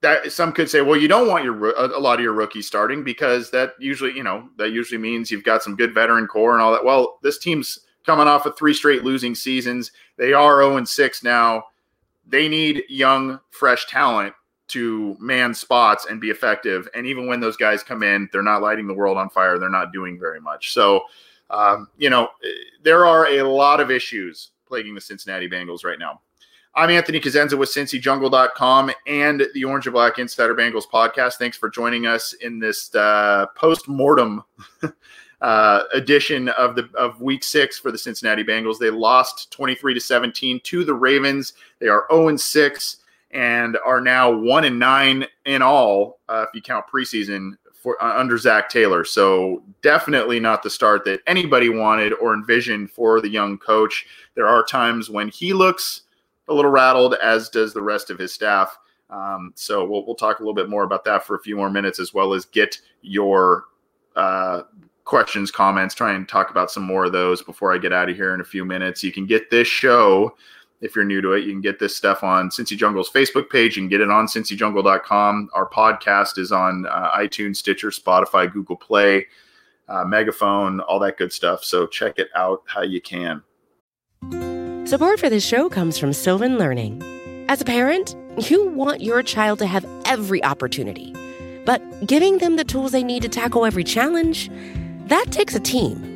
that 0.02 0.30
some 0.30 0.52
could 0.52 0.70
say, 0.70 0.82
well, 0.82 0.96
you 0.96 1.08
don't 1.08 1.28
want 1.28 1.44
your 1.44 1.70
a 1.70 1.98
lot 1.98 2.18
of 2.18 2.22
your 2.22 2.32
rookies 2.32 2.66
starting 2.66 3.02
because 3.02 3.50
that 3.50 3.72
usually, 3.78 4.12
you 4.14 4.22
know, 4.22 4.48
that 4.58 4.70
usually 4.70 4.98
means 4.98 5.30
you've 5.30 5.44
got 5.44 5.62
some 5.62 5.74
good 5.74 5.94
veteran 5.94 6.26
core 6.26 6.52
and 6.52 6.62
all 6.62 6.72
that. 6.72 6.84
Well, 6.84 7.18
this 7.22 7.38
team's 7.38 7.80
coming 8.04 8.28
off 8.28 8.46
of 8.46 8.56
three 8.56 8.74
straight 8.74 9.04
losing 9.04 9.34
seasons. 9.34 9.90
They 10.16 10.32
are 10.32 10.62
0 10.62 10.76
and 10.76 10.88
6 10.88 11.22
now. 11.24 11.64
They 12.28 12.48
need 12.48 12.84
young, 12.88 13.40
fresh 13.50 13.86
talent 13.86 14.34
to 14.68 15.16
man 15.20 15.54
spots 15.54 16.06
and 16.08 16.20
be 16.20 16.30
effective. 16.30 16.88
And 16.94 17.06
even 17.06 17.26
when 17.26 17.40
those 17.40 17.56
guys 17.56 17.82
come 17.82 18.02
in, 18.02 18.28
they're 18.32 18.42
not 18.42 18.62
lighting 18.62 18.86
the 18.86 18.94
world 18.94 19.16
on 19.16 19.30
fire. 19.30 19.58
They're 19.58 19.68
not 19.68 19.92
doing 19.92 20.18
very 20.18 20.40
much. 20.40 20.72
So, 20.72 21.02
um, 21.50 21.88
you 21.96 22.10
know, 22.10 22.28
there 22.82 23.06
are 23.06 23.26
a 23.28 23.42
lot 23.42 23.80
of 23.80 23.90
issues 23.90 24.50
plaguing 24.66 24.94
the 24.94 25.00
Cincinnati 25.00 25.48
Bengals 25.48 25.84
right 25.84 25.98
now. 25.98 26.20
I'm 26.74 26.90
Anthony 26.90 27.20
Cosenza 27.20 27.56
with 27.56 27.70
CincyJungle.com 27.70 28.90
and 29.06 29.46
the 29.54 29.64
Orange 29.64 29.86
and 29.86 29.94
Black 29.94 30.18
Insider 30.18 30.54
Bengals 30.54 30.86
podcast. 30.86 31.36
Thanks 31.36 31.56
for 31.56 31.70
joining 31.70 32.06
us 32.06 32.34
in 32.34 32.58
this 32.58 32.94
uh, 32.94 33.46
post-mortem 33.56 34.44
uh, 35.40 35.82
edition 35.94 36.50
of 36.50 36.74
the 36.74 36.90
of 36.94 37.18
Week 37.22 37.42
Six 37.42 37.78
for 37.78 37.90
the 37.90 37.96
Cincinnati 37.96 38.44
Bengals. 38.44 38.78
They 38.78 38.90
lost 38.90 39.50
23 39.52 39.94
to 39.94 40.00
17 40.00 40.60
to 40.64 40.84
the 40.84 40.92
Ravens. 40.92 41.54
They 41.78 41.88
are 41.88 42.06
0 42.10 42.28
and 42.28 42.40
6 42.40 42.96
and 43.30 43.76
are 43.84 44.00
now 44.00 44.30
one 44.30 44.64
and 44.64 44.78
nine 44.78 45.26
in 45.44 45.62
all 45.62 46.20
uh, 46.28 46.44
if 46.48 46.54
you 46.54 46.62
count 46.62 46.86
preseason 46.92 47.52
for 47.74 48.02
uh, 48.02 48.18
under 48.18 48.38
Zac 48.38 48.68
Taylor. 48.68 49.04
So 49.04 49.62
definitely 49.82 50.40
not 50.40 50.62
the 50.62 50.70
start 50.70 51.04
that 51.04 51.20
anybody 51.26 51.68
wanted 51.68 52.12
or 52.14 52.34
envisioned 52.34 52.90
for 52.90 53.20
the 53.20 53.28
young 53.28 53.58
coach. 53.58 54.06
There 54.34 54.48
are 54.48 54.64
times 54.64 55.10
when 55.10 55.28
he 55.28 55.52
looks 55.52 56.02
a 56.48 56.54
little 56.54 56.70
rattled, 56.70 57.14
as 57.22 57.48
does 57.48 57.72
the 57.72 57.82
rest 57.82 58.10
of 58.10 58.18
his 58.18 58.32
staff. 58.32 58.78
Um, 59.10 59.52
so 59.54 59.84
we'll, 59.84 60.04
we'll 60.04 60.16
talk 60.16 60.38
a 60.38 60.42
little 60.42 60.54
bit 60.54 60.68
more 60.68 60.82
about 60.82 61.04
that 61.04 61.24
for 61.24 61.36
a 61.36 61.40
few 61.40 61.56
more 61.56 61.70
minutes, 61.70 62.00
as 62.00 62.12
well 62.12 62.34
as 62.34 62.44
get 62.44 62.76
your 63.02 63.64
uh, 64.16 64.62
questions, 65.04 65.50
comments, 65.50 65.94
try 65.94 66.12
and 66.12 66.28
talk 66.28 66.50
about 66.50 66.70
some 66.70 66.82
more 66.82 67.04
of 67.04 67.12
those 67.12 67.42
before 67.42 67.72
I 67.72 67.78
get 67.78 67.92
out 67.92 68.10
of 68.10 68.16
here 68.16 68.34
in 68.34 68.40
a 68.40 68.44
few 68.44 68.64
minutes. 68.64 69.04
You 69.04 69.12
can 69.12 69.26
get 69.26 69.50
this 69.50 69.68
show 69.68 70.36
if 70.80 70.94
you're 70.94 71.04
new 71.04 71.20
to 71.20 71.32
it. 71.32 71.44
You 71.44 71.52
can 71.52 71.60
get 71.60 71.78
this 71.78 71.96
stuff 71.96 72.22
on 72.22 72.50
Cincy 72.50 72.76
Jungle's 72.76 73.10
Facebook 73.10 73.50
page. 73.50 73.76
You 73.76 73.82
can 73.82 73.88
get 73.88 74.00
it 74.00 74.10
on 74.10 74.26
cincyjungle.com. 74.26 75.50
Our 75.54 75.68
podcast 75.68 76.38
is 76.38 76.52
on 76.52 76.86
uh, 76.86 77.10
iTunes, 77.12 77.56
Stitcher, 77.56 77.90
Spotify, 77.90 78.52
Google 78.52 78.76
Play, 78.76 79.26
uh, 79.88 80.04
Megaphone, 80.04 80.80
all 80.80 80.98
that 81.00 81.16
good 81.16 81.32
stuff. 81.32 81.64
So 81.64 81.86
check 81.86 82.18
it 82.18 82.28
out 82.34 82.62
how 82.66 82.82
you 82.82 83.00
can. 83.00 83.42
Support 84.86 85.18
for 85.18 85.28
this 85.28 85.44
show 85.44 85.68
comes 85.68 85.98
from 85.98 86.12
Sylvan 86.12 86.58
Learning. 86.58 87.02
As 87.48 87.60
a 87.60 87.64
parent, 87.64 88.14
you 88.50 88.68
want 88.68 89.00
your 89.00 89.22
child 89.22 89.58
to 89.60 89.66
have 89.66 89.86
every 90.04 90.42
opportunity, 90.44 91.14
but 91.64 91.80
giving 92.06 92.38
them 92.38 92.56
the 92.56 92.64
tools 92.64 92.92
they 92.92 93.02
need 93.02 93.22
to 93.22 93.28
tackle 93.28 93.64
every 93.64 93.84
challenge, 93.84 94.50
that 95.06 95.26
takes 95.30 95.54
a 95.54 95.60
team. 95.60 96.15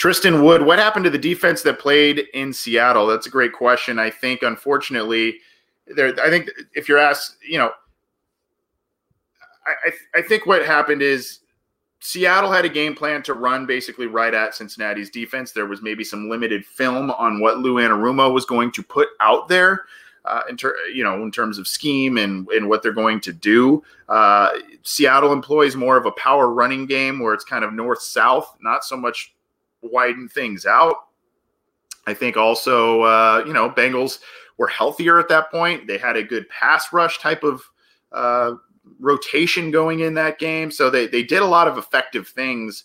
Tristan 0.00 0.42
Wood, 0.42 0.62
what 0.62 0.78
happened 0.78 1.04
to 1.04 1.10
the 1.10 1.18
defense 1.18 1.60
that 1.60 1.78
played 1.78 2.20
in 2.32 2.54
Seattle? 2.54 3.06
That's 3.06 3.26
a 3.26 3.30
great 3.30 3.52
question. 3.52 3.98
I 3.98 4.08
think, 4.08 4.40
unfortunately, 4.40 5.40
there. 5.88 6.18
I 6.22 6.30
think 6.30 6.48
if 6.72 6.88
you're 6.88 6.96
asked, 6.96 7.36
you 7.46 7.58
know, 7.58 7.70
I, 9.66 9.90
I 10.18 10.22
think 10.22 10.46
what 10.46 10.64
happened 10.64 11.02
is 11.02 11.40
Seattle 12.00 12.50
had 12.50 12.64
a 12.64 12.68
game 12.70 12.94
plan 12.94 13.22
to 13.24 13.34
run 13.34 13.66
basically 13.66 14.06
right 14.06 14.32
at 14.32 14.54
Cincinnati's 14.54 15.10
defense. 15.10 15.52
There 15.52 15.66
was 15.66 15.82
maybe 15.82 16.02
some 16.02 16.30
limited 16.30 16.64
film 16.64 17.10
on 17.10 17.42
what 17.42 17.58
Lou 17.58 17.74
Anarumo 17.74 18.32
was 18.32 18.46
going 18.46 18.72
to 18.72 18.82
put 18.82 19.08
out 19.20 19.48
there. 19.48 19.84
Uh, 20.24 20.40
in 20.48 20.56
ter- 20.56 20.76
you 20.94 21.04
know, 21.04 21.22
in 21.22 21.30
terms 21.30 21.58
of 21.58 21.68
scheme 21.68 22.16
and, 22.16 22.48
and 22.48 22.70
what 22.70 22.82
they're 22.82 22.92
going 22.92 23.20
to 23.20 23.34
do, 23.34 23.82
uh, 24.08 24.48
Seattle 24.82 25.30
employs 25.30 25.76
more 25.76 25.98
of 25.98 26.06
a 26.06 26.12
power 26.12 26.48
running 26.48 26.86
game 26.86 27.18
where 27.18 27.34
it's 27.34 27.44
kind 27.44 27.64
of 27.64 27.74
north 27.74 28.00
south, 28.00 28.56
not 28.62 28.82
so 28.82 28.96
much 28.96 29.34
widen 29.82 30.28
things 30.28 30.66
out. 30.66 30.94
I 32.06 32.14
think 32.14 32.36
also, 32.36 33.02
uh, 33.02 33.44
you 33.46 33.52
know, 33.52 33.70
Bengals 33.70 34.20
were 34.58 34.66
healthier 34.66 35.18
at 35.18 35.28
that 35.28 35.50
point. 35.50 35.86
They 35.86 35.98
had 35.98 36.16
a 36.16 36.22
good 36.22 36.48
pass 36.48 36.92
rush 36.92 37.18
type 37.18 37.44
of 37.44 37.62
uh, 38.12 38.54
rotation 38.98 39.70
going 39.70 40.00
in 40.00 40.14
that 40.14 40.38
game. 40.38 40.70
So 40.70 40.90
they, 40.90 41.06
they 41.06 41.22
did 41.22 41.42
a 41.42 41.46
lot 41.46 41.68
of 41.68 41.78
effective 41.78 42.28
things 42.28 42.84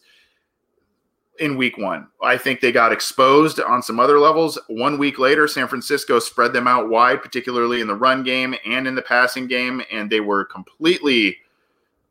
in 1.39 1.57
week 1.57 1.77
one. 1.77 2.07
I 2.23 2.37
think 2.37 2.61
they 2.61 2.71
got 2.71 2.93
exposed 2.93 3.59
on 3.59 3.81
some 3.81 3.99
other 3.99 4.19
levels. 4.19 4.57
One 4.67 4.97
week 4.97 5.19
later, 5.19 5.47
San 5.47 5.67
Francisco 5.67 6.19
spread 6.19 6.53
them 6.53 6.67
out 6.67 6.89
wide, 6.89 7.21
particularly 7.21 7.81
in 7.81 7.87
the 7.87 7.95
run 7.95 8.23
game 8.23 8.55
and 8.65 8.87
in 8.87 8.95
the 8.95 9.01
passing 9.01 9.47
game, 9.47 9.81
and 9.91 10.09
they 10.09 10.21
were 10.21 10.45
completely 10.45 11.37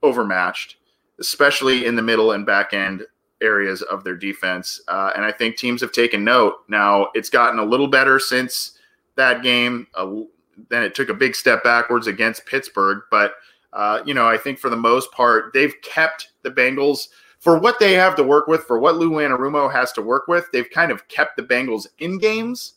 overmatched, 0.02 0.76
especially 1.20 1.86
in 1.86 1.96
the 1.96 2.02
middle 2.02 2.32
and 2.32 2.44
back 2.44 2.74
end 2.74 3.04
areas 3.44 3.82
of 3.82 4.02
their 4.02 4.16
defense. 4.16 4.80
Uh, 4.88 5.12
and 5.14 5.24
I 5.24 5.30
think 5.30 5.56
teams 5.56 5.80
have 5.82 5.92
taken 5.92 6.24
note. 6.24 6.54
Now, 6.68 7.08
it's 7.14 7.30
gotten 7.30 7.58
a 7.58 7.64
little 7.64 7.88
better 7.88 8.18
since 8.18 8.78
that 9.16 9.42
game. 9.42 9.86
Uh, 9.94 10.22
then 10.70 10.82
it 10.82 10.94
took 10.94 11.08
a 11.08 11.14
big 11.14 11.36
step 11.36 11.62
backwards 11.62 12.06
against 12.06 12.46
Pittsburgh, 12.46 13.02
but 13.10 13.34
uh, 13.74 14.02
you 14.06 14.14
know, 14.14 14.26
I 14.26 14.38
think 14.38 14.58
for 14.58 14.70
the 14.70 14.76
most 14.76 15.10
part, 15.12 15.52
they've 15.52 15.74
kept 15.82 16.30
the 16.42 16.50
Bengals 16.50 17.08
for 17.40 17.58
what 17.58 17.78
they 17.78 17.92
have 17.92 18.14
to 18.16 18.22
work 18.22 18.46
with, 18.46 18.64
for 18.64 18.78
what 18.78 18.96
Lou 18.96 19.10
Anarumo 19.10 19.70
has 19.70 19.92
to 19.92 20.02
work 20.02 20.28
with. 20.28 20.46
They've 20.52 20.70
kind 20.70 20.90
of 20.90 21.06
kept 21.08 21.36
the 21.36 21.42
Bengals 21.42 21.86
in 21.98 22.18
games. 22.18 22.74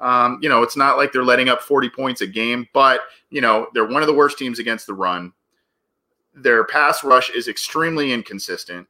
Um, 0.00 0.38
you 0.42 0.48
know, 0.48 0.62
it's 0.62 0.76
not 0.76 0.96
like 0.96 1.12
they're 1.12 1.24
letting 1.24 1.48
up 1.48 1.62
40 1.62 1.90
points 1.90 2.20
a 2.20 2.26
game, 2.26 2.66
but, 2.72 3.00
you 3.30 3.40
know, 3.40 3.68
they're 3.74 3.86
one 3.86 4.02
of 4.02 4.08
the 4.08 4.14
worst 4.14 4.38
teams 4.38 4.58
against 4.58 4.86
the 4.86 4.94
run. 4.94 5.32
Their 6.34 6.64
pass 6.64 7.04
rush 7.04 7.30
is 7.30 7.48
extremely 7.48 8.12
inconsistent. 8.12 8.88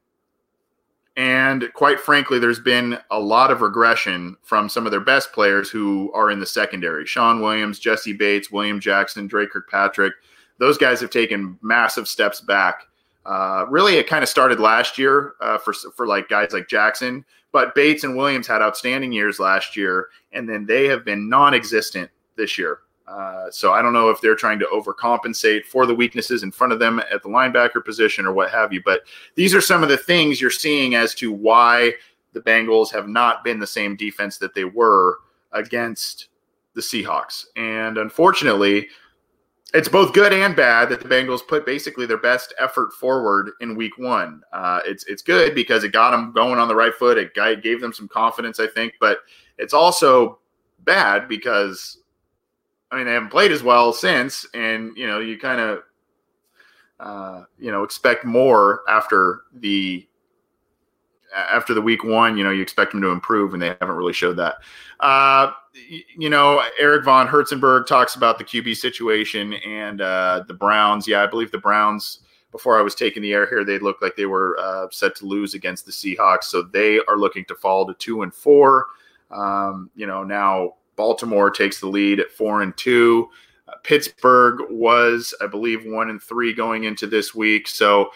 And 1.16 1.70
quite 1.74 2.00
frankly, 2.00 2.38
there's 2.38 2.60
been 2.60 2.98
a 3.10 3.18
lot 3.18 3.50
of 3.50 3.60
regression 3.60 4.36
from 4.42 4.68
some 4.68 4.86
of 4.86 4.92
their 4.92 5.00
best 5.00 5.32
players 5.32 5.68
who 5.68 6.10
are 6.12 6.30
in 6.30 6.40
the 6.40 6.46
secondary 6.46 7.04
Shawn 7.04 7.40
Williams, 7.40 7.78
Jessie 7.78 8.12
Bates, 8.12 8.50
William 8.50 8.80
Jackson, 8.80 9.26
Dre 9.26 9.46
Kirkpatrick 9.46 10.14
those 10.60 10.78
guys 10.78 11.00
have 11.00 11.10
taken 11.10 11.58
massive 11.62 12.06
steps 12.06 12.40
back. 12.40 12.82
Uh, 13.26 13.64
really, 13.68 13.96
it 13.96 14.06
kind 14.06 14.22
of 14.22 14.28
started 14.28 14.60
last 14.60 14.98
year 14.98 15.34
uh, 15.40 15.58
for 15.58 15.72
for 15.72 16.06
like 16.06 16.28
guys 16.28 16.52
like 16.52 16.68
Jackson, 16.68 17.24
but 17.50 17.74
Bates 17.74 18.04
and 18.04 18.16
Williams 18.16 18.46
had 18.46 18.62
outstanding 18.62 19.12
years 19.12 19.40
last 19.40 19.76
year, 19.76 20.08
and 20.32 20.48
then 20.48 20.66
they 20.66 20.86
have 20.86 21.04
been 21.04 21.28
non-existent 21.28 22.10
this 22.36 22.56
year. 22.56 22.78
Uh, 23.10 23.50
so 23.50 23.72
I 23.72 23.82
don't 23.82 23.92
know 23.92 24.08
if 24.08 24.20
they're 24.20 24.36
trying 24.36 24.60
to 24.60 24.66
overcompensate 24.66 25.64
for 25.64 25.84
the 25.84 25.94
weaknesses 25.94 26.44
in 26.44 26.52
front 26.52 26.72
of 26.72 26.78
them 26.78 27.00
at 27.12 27.22
the 27.22 27.28
linebacker 27.28 27.84
position 27.84 28.24
or 28.24 28.32
what 28.32 28.50
have 28.50 28.72
you. 28.72 28.80
But 28.84 29.00
these 29.34 29.54
are 29.54 29.60
some 29.60 29.82
of 29.82 29.88
the 29.88 29.96
things 29.96 30.40
you're 30.40 30.50
seeing 30.50 30.94
as 30.94 31.14
to 31.16 31.32
why 31.32 31.94
the 32.32 32.40
Bengals 32.40 32.92
have 32.92 33.08
not 33.08 33.42
been 33.42 33.58
the 33.58 33.66
same 33.66 33.96
defense 33.96 34.38
that 34.38 34.54
they 34.54 34.64
were 34.64 35.18
against 35.52 36.28
the 36.74 36.80
Seahawks. 36.80 37.46
And 37.56 37.98
unfortunately, 37.98 38.86
it's 39.74 39.88
both 39.88 40.12
good 40.12 40.32
and 40.32 40.54
bad 40.54 40.88
that 40.88 41.00
the 41.00 41.08
Bengals 41.08 41.46
put 41.46 41.66
basically 41.66 42.06
their 42.06 42.18
best 42.18 42.54
effort 42.58 42.92
forward 42.92 43.50
in 43.60 43.76
Week 43.76 43.96
One. 43.98 44.42
Uh, 44.52 44.80
it's 44.84 45.04
it's 45.04 45.22
good 45.22 45.54
because 45.54 45.82
it 45.84 45.92
got 45.92 46.10
them 46.10 46.32
going 46.32 46.58
on 46.58 46.68
the 46.68 46.74
right 46.74 46.94
foot. 46.94 47.18
It 47.18 47.34
gave 47.34 47.80
them 47.80 47.92
some 47.92 48.08
confidence, 48.08 48.60
I 48.60 48.66
think, 48.68 48.94
but 49.00 49.18
it's 49.58 49.74
also 49.74 50.38
bad 50.80 51.28
because 51.28 51.98
I 52.90 52.96
mean 52.96 53.06
they 53.06 53.12
haven't 53.12 53.30
played 53.30 53.52
as 53.52 53.62
well 53.62 53.92
since, 53.92 54.46
and 54.54 54.96
you 54.96 55.06
know 55.06 55.20
you 55.20 55.38
kind 55.38 55.60
of 55.60 55.82
uh, 56.98 57.44
you 57.58 57.70
know 57.70 57.82
expect 57.82 58.24
more 58.24 58.82
after 58.88 59.42
the 59.54 60.06
after 61.34 61.74
the 61.74 61.80
week 61.80 62.04
one, 62.04 62.36
you 62.36 62.44
know, 62.44 62.50
you 62.50 62.62
expect 62.62 62.92
them 62.92 63.00
to 63.02 63.08
improve, 63.08 63.54
and 63.54 63.62
they 63.62 63.68
haven't 63.80 63.96
really 63.96 64.12
showed 64.12 64.36
that. 64.36 64.56
Uh, 64.98 65.52
you 66.16 66.28
know, 66.28 66.62
Eric 66.78 67.04
von 67.04 67.28
Herzenberg 67.28 67.86
talks 67.86 68.16
about 68.16 68.38
the 68.38 68.44
QB 68.44 68.76
situation 68.76 69.54
and 69.54 70.00
uh, 70.00 70.44
the 70.48 70.54
Browns. 70.54 71.06
Yeah, 71.06 71.22
I 71.22 71.26
believe 71.26 71.50
the 71.50 71.58
Browns. 71.58 72.20
Before 72.52 72.76
I 72.76 72.82
was 72.82 72.96
taking 72.96 73.22
the 73.22 73.32
air 73.32 73.46
here, 73.46 73.64
they 73.64 73.78
looked 73.78 74.02
like 74.02 74.16
they 74.16 74.26
were 74.26 74.58
uh, 74.58 74.88
set 74.90 75.14
to 75.16 75.24
lose 75.24 75.54
against 75.54 75.86
the 75.86 75.92
Seahawks, 75.92 76.44
so 76.44 76.62
they 76.62 76.98
are 77.06 77.16
looking 77.16 77.44
to 77.44 77.54
fall 77.54 77.86
to 77.86 77.94
two 77.94 78.22
and 78.22 78.34
four. 78.34 78.86
Um, 79.30 79.88
you 79.94 80.08
know, 80.08 80.24
now 80.24 80.74
Baltimore 81.00 81.50
takes 81.50 81.80
the 81.80 81.86
lead 81.86 82.20
at 82.20 82.30
four 82.30 82.60
and 82.60 82.76
two. 82.76 83.30
Uh, 83.66 83.72
Pittsburgh 83.82 84.66
was, 84.68 85.32
I 85.40 85.46
believe, 85.46 85.86
one 85.86 86.10
and 86.10 86.22
three 86.22 86.52
going 86.52 86.84
into 86.84 87.06
this 87.06 87.34
week. 87.34 87.68
So 87.68 88.10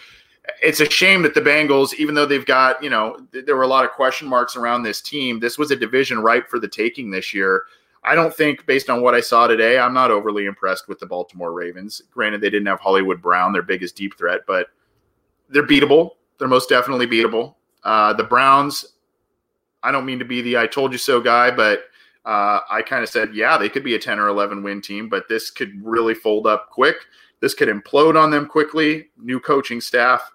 it's 0.62 0.80
a 0.80 0.90
shame 0.90 1.22
that 1.22 1.32
the 1.32 1.40
Bengals, 1.40 1.94
even 1.94 2.14
though 2.14 2.26
they've 2.26 2.44
got, 2.44 2.82
you 2.84 2.90
know, 2.90 3.26
there 3.32 3.56
were 3.56 3.62
a 3.62 3.66
lot 3.66 3.86
of 3.86 3.92
question 3.92 4.28
marks 4.28 4.54
around 4.54 4.82
this 4.82 5.00
team. 5.00 5.40
This 5.40 5.56
was 5.56 5.70
a 5.70 5.76
division 5.76 6.18
ripe 6.20 6.50
for 6.50 6.58
the 6.58 6.68
taking 6.68 7.10
this 7.10 7.32
year. 7.32 7.62
I 8.02 8.14
don't 8.14 8.34
think, 8.34 8.66
based 8.66 8.90
on 8.90 9.00
what 9.00 9.14
I 9.14 9.22
saw 9.22 9.46
today, 9.46 9.78
I'm 9.78 9.94
not 9.94 10.10
overly 10.10 10.44
impressed 10.44 10.86
with 10.86 10.98
the 10.98 11.06
Baltimore 11.06 11.54
Ravens. 11.54 12.02
Granted, 12.10 12.42
they 12.42 12.50
didn't 12.50 12.66
have 12.66 12.80
Hollywood 12.80 13.22
Brown, 13.22 13.54
their 13.54 13.62
biggest 13.62 13.96
deep 13.96 14.18
threat, 14.18 14.42
but 14.46 14.66
they're 15.48 15.66
beatable. 15.66 16.10
They're 16.36 16.48
most 16.48 16.68
definitely 16.68 17.06
beatable. 17.06 17.54
Uh, 17.82 18.12
the 18.12 18.24
Browns, 18.24 18.84
I 19.82 19.90
don't 19.90 20.04
mean 20.04 20.18
to 20.18 20.26
be 20.26 20.42
the 20.42 20.58
I 20.58 20.66
told 20.66 20.92
you 20.92 20.98
so 20.98 21.18
guy, 21.18 21.50
but 21.50 21.84
uh, 22.24 22.60
I 22.70 22.82
kind 22.82 23.02
of 23.02 23.08
said, 23.08 23.34
yeah, 23.34 23.58
they 23.58 23.68
could 23.68 23.84
be 23.84 23.94
a 23.94 23.98
10 23.98 24.18
or 24.18 24.28
11 24.28 24.62
win 24.62 24.80
team, 24.80 25.08
but 25.08 25.28
this 25.28 25.50
could 25.50 25.72
really 25.84 26.14
fold 26.14 26.46
up 26.46 26.70
quick. 26.70 26.96
This 27.40 27.54
could 27.54 27.68
implode 27.68 28.20
on 28.20 28.30
them 28.30 28.46
quickly. 28.46 29.08
New 29.18 29.38
coaching 29.38 29.80
staff, 29.80 30.32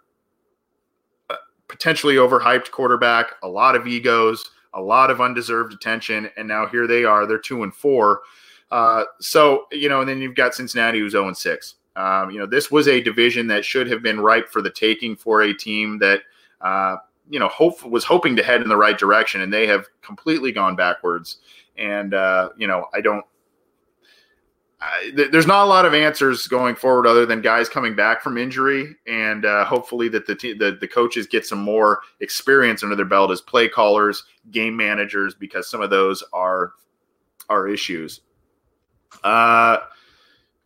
potentially 1.70 2.16
overhyped 2.16 2.72
quarterback, 2.72 3.36
a 3.42 3.48
lot 3.48 3.76
of 3.76 3.88
egos, 3.88 4.52
a 4.74 4.82
lot 4.82 5.10
of 5.10 5.22
undeserved 5.22 5.74
attention, 5.74 6.30
and 6.36 6.48
now 6.48 6.66
here 6.66 6.88
they 6.88 7.06
are. 7.06 7.26
They're 7.26 7.38
two 7.38 7.64
and 7.64 7.74
four. 7.74 8.22
Uh, 8.72 9.06
so 9.20 9.66
you 9.72 9.88
know, 9.88 10.02
and 10.02 10.10
then 10.10 10.22
you've 10.22 10.36
got 10.36 10.54
Cincinnati 10.54 11.00
who's 11.00 11.14
zero 11.14 11.28
and 11.28 11.38
six. 11.38 11.76
Um, 11.96 12.30
you 12.32 12.40
know, 12.40 12.46
this 12.46 12.70
was 12.70 12.88
a 12.88 13.02
division 13.02 13.48
that 13.48 13.66
should 13.66 13.90
have 13.90 14.02
been 14.04 14.20
ripe 14.20 14.50
for 14.50 14.62
the 14.62 14.70
taking 14.70 15.16
for 15.16 15.42
a 15.42 15.54
team 15.54 15.98
that 16.00 16.22
uh, 16.62 16.98
you 17.30 17.40
know 17.40 17.48
hope 17.48 17.84
was 17.84 18.04
hoping 18.04 18.36
to 18.36 18.44
head 18.44 18.62
in 18.62 18.70
the 18.70 18.78
right 18.78 18.98
direction, 18.98 19.42
and 19.42 19.54
they 19.54 19.68
have 19.68 19.88
completely 20.02 20.52
gone 20.52 20.76
backwards. 20.76 21.38
And 21.78 22.14
uh, 22.14 22.50
you 22.58 22.68
know, 22.68 22.86
I 22.94 23.02
don't 23.02 23.26
i 24.82 25.12
there's 25.32 25.48
not 25.48 25.66
a 25.66 25.68
lot 25.68 25.86
of 25.86 25.94
answers 25.94 26.48
going 26.48 26.76
forward 26.76 27.06
other 27.06 27.26
than 27.26 27.42
guys 27.42 27.68
coming 27.68 27.96
back 27.96 28.22
from 28.22 28.38
injury, 28.38 28.96
and 29.08 29.46
uh, 29.46 29.66
hopefully 29.66 30.08
that 30.10 30.26
the, 30.26 30.36
t- 30.36 30.54
the 30.54 30.78
the 30.80 30.88
coaches 30.88 31.28
get 31.28 31.46
some 31.46 31.60
more 31.60 32.00
experience 32.22 32.84
under 32.84 32.96
their 32.96 33.06
belt 33.06 33.32
as 33.32 33.42
play 33.42 33.68
callers, 33.68 34.24
game 34.52 34.76
managers, 34.76 35.36
because 35.36 35.70
some 35.70 35.82
of 35.82 35.90
those 35.90 36.24
are 36.32 36.74
are 37.50 37.68
issues. 37.68 38.22
Uh, 39.24 39.78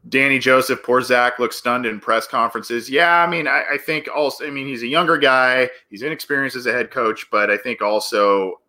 Danny 0.09 0.37
Joseph, 0.37 0.83
poor 0.83 1.01
Zac, 1.01 1.39
looks 1.39 1.55
stunned 1.55 1.85
in 1.85 1.99
press 1.99 2.27
conferences. 2.27 2.89
Yeah, 2.89 3.23
I 3.23 3.27
mean, 3.27 3.47
I, 3.47 3.63
I, 3.71 3.77
think 3.77 4.09
also, 4.13 4.45
I 4.45 4.49
mean, 4.49 4.67
he's 4.67 4.83
a 4.83 4.87
younger 4.87 5.17
guy. 5.17 5.69
He's 5.89 6.01
inexperienced 6.01 6.57
as 6.57 6.65
a 6.65 6.73
head 6.73 6.91
coach, 6.91 7.27
but 7.31 7.49
I 7.49 7.55
think 7.55 7.81
also, 7.81 8.59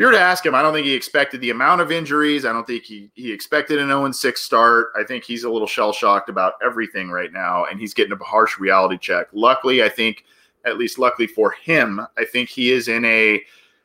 you 0.00 0.06
were 0.06 0.12
to 0.12 0.18
ask 0.18 0.46
him, 0.46 0.54
I 0.54 0.62
don't 0.62 0.72
think 0.72 0.86
he 0.86 0.94
expected 0.94 1.42
the 1.42 1.50
amount 1.50 1.82
of 1.82 1.92
injuries. 1.92 2.46
I 2.46 2.54
don't 2.54 2.66
think 2.66 2.84
he, 2.84 3.10
he 3.16 3.30
expected 3.30 3.78
an 3.78 3.88
0 3.88 4.10
6 4.10 4.40
start. 4.40 4.92
I 4.98 5.04
think 5.04 5.24
he's 5.24 5.44
a 5.44 5.50
little 5.50 5.66
shell 5.68 5.92
shocked 5.92 6.30
about 6.30 6.54
everything 6.64 7.10
right 7.10 7.30
now, 7.30 7.66
and 7.66 7.78
he's 7.78 7.92
getting 7.92 8.12
a 8.14 8.24
harsh 8.24 8.58
reality 8.58 8.96
check. 8.96 9.26
Luckily, 9.34 9.82
I 9.82 9.90
think, 9.90 10.24
at 10.64 10.78
least 10.78 10.98
luckily 10.98 11.26
for 11.26 11.50
him, 11.50 12.00
I 12.16 12.24
think 12.24 12.48
he 12.48 12.72
is 12.72 12.88
in 12.88 13.04
a 13.04 13.42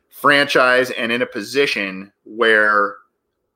franchise 0.08 0.90
and 0.92 1.12
in 1.12 1.22
a 1.22 1.26
position 1.26 2.14
where 2.24 2.96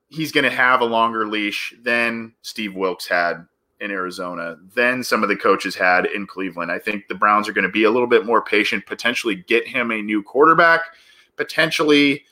he's 0.09 0.33
going 0.33 0.43
to 0.43 0.49
have 0.49 0.81
a 0.81 0.85
longer 0.85 1.25
leash 1.27 1.73
than 1.81 2.33
Steve 2.41 2.75
Wilks 2.75 3.07
had 3.07 3.47
in 3.79 3.89
Arizona, 3.89 4.57
than 4.75 5.01
some 5.01 5.23
of 5.23 5.29
the 5.29 5.35
coaches 5.37 5.75
had 5.75 6.07
in 6.07 6.27
Cleveland. 6.27 6.73
I 6.73 6.79
think 6.79 7.07
the 7.07 7.15
Browns 7.15 7.47
are 7.47 7.53
going 7.53 7.63
to 7.63 7.71
be 7.71 7.85
a 7.85 7.91
little 7.91 8.05
bit 8.05 8.25
more 8.25 8.43
patient, 8.43 8.85
potentially 8.85 9.35
get 9.35 9.65
him 9.65 9.91
a 9.91 10.01
new 10.01 10.21
quarterback, 10.21 10.81
potentially 11.37 12.25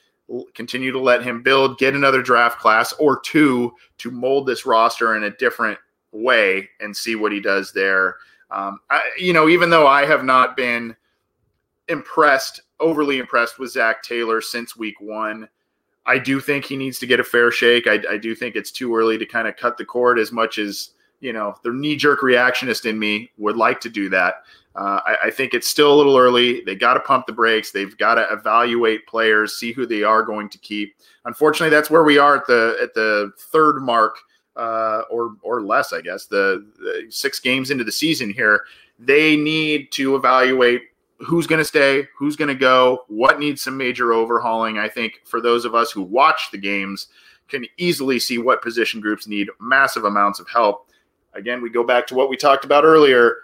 continue 0.53 0.91
to 0.91 0.99
let 0.99 1.23
him 1.23 1.41
build, 1.41 1.77
get 1.77 1.95
another 1.95 2.21
draft 2.21 2.59
class 2.59 2.93
or 2.93 3.19
two 3.19 3.73
to 3.99 4.11
mold 4.11 4.45
this 4.45 4.65
roster 4.65 5.15
in 5.15 5.23
a 5.23 5.29
different 5.37 5.79
way 6.11 6.69
and 6.79 6.95
see 6.95 7.15
what 7.15 7.31
he 7.31 7.39
does 7.39 7.71
there. 7.71 8.17
Um, 8.51 8.79
I, 8.89 9.01
you 9.17 9.33
know, 9.33 9.49
even 9.49 9.69
though 9.69 9.87
I 9.87 10.05
have 10.05 10.23
not 10.23 10.55
been 10.55 10.95
impressed, 11.87 12.61
overly 12.79 13.19
impressed 13.19 13.59
with 13.59 13.71
Zac 13.71 14.03
Taylor 14.03 14.41
since 14.41 14.75
week 14.75 14.99
one, 14.99 15.47
I 16.05 16.17
do 16.17 16.39
think 16.39 16.65
he 16.65 16.77
needs 16.77 16.99
to 16.99 17.07
get 17.07 17.19
a 17.19 17.23
fair 17.23 17.51
shake. 17.51 17.87
I, 17.87 18.01
I 18.09 18.17
do 18.17 18.33
think 18.33 18.55
it's 18.55 18.71
too 18.71 18.95
early 18.95 19.17
to 19.17 19.25
kind 19.25 19.47
of 19.47 19.57
cut 19.57 19.77
the 19.77 19.85
cord 19.85 20.19
as 20.19 20.31
much 20.31 20.57
as 20.57 20.91
you 21.19 21.33
know 21.33 21.55
the 21.63 21.71
knee 21.71 21.95
jerk 21.95 22.21
reactionist 22.21 22.85
in 22.85 22.97
me 22.97 23.31
would 23.37 23.57
like 23.57 23.81
to 23.81 23.89
do 23.89 24.07
that. 24.09 24.43
Uh, 24.77 25.01
I, 25.07 25.17
I, 25.23 25.31
think 25.31 25.55
it's 25.55 25.67
still 25.67 25.91
a 25.91 25.97
little 25.97 26.15
early. 26.15 26.61
They 26.61 26.75
got 26.75 26.93
to 26.93 26.99
pump 26.99 27.25
the 27.25 27.33
brakes. 27.33 27.71
They've 27.71 27.97
got 27.97 28.15
to 28.15 28.27
evaluate 28.31 29.07
players, 29.07 29.57
see 29.57 29.71
who 29.71 29.87
they 29.87 30.03
are 30.03 30.21
going 30.21 30.49
to 30.49 30.59
keep. 30.59 30.95
Unfortunately, 31.25 31.75
that's 31.75 31.89
where 31.89 32.03
we 32.03 32.19
are 32.19 32.35
at 32.35 32.45
the 32.45 32.77
at 32.79 32.93
the 32.93 33.31
third 33.51 33.81
mark, 33.81 34.19
uh, 34.55 35.01
or 35.09 35.35
or 35.41 35.63
less, 35.63 35.93
I 35.93 36.01
guess. 36.01 36.27
The, 36.27 36.63
the 36.77 37.07
six 37.09 37.39
games 37.39 37.71
into 37.71 37.83
the 37.83 37.91
season 37.91 38.29
here, 38.29 38.65
they 38.99 39.35
need 39.35 39.91
to 39.93 40.15
evaluate 40.15 40.83
who's 41.21 41.47
going 41.47 41.57
to 41.57 41.65
stay, 41.65 42.07
who's 42.15 42.35
going 42.35 42.47
to 42.47 42.53
go, 42.53 43.03
what 43.07 43.39
needs 43.39 43.63
some 43.63 43.77
major 43.77 44.13
overhauling. 44.13 44.77
I 44.77 44.89
think 44.89 45.21
for 45.25 45.41
those 45.41 45.65
of 45.65 45.73
us 45.73 45.91
who 45.91 46.03
watch 46.03 46.51
the 46.51 46.59
games, 46.59 47.07
can 47.47 47.65
easily 47.77 48.19
see 48.19 48.37
what 48.37 48.61
position 48.61 49.01
groups 49.01 49.25
need 49.25 49.49
massive 49.59 50.03
amounts 50.03 50.39
of 50.39 50.47
help. 50.49 50.89
Again, 51.33 51.61
we 51.63 51.71
go 51.71 51.83
back 51.83 52.05
to 52.07 52.15
what 52.15 52.29
we 52.29 52.37
talked 52.37 52.65
about 52.65 52.83
earlier. 52.83 53.37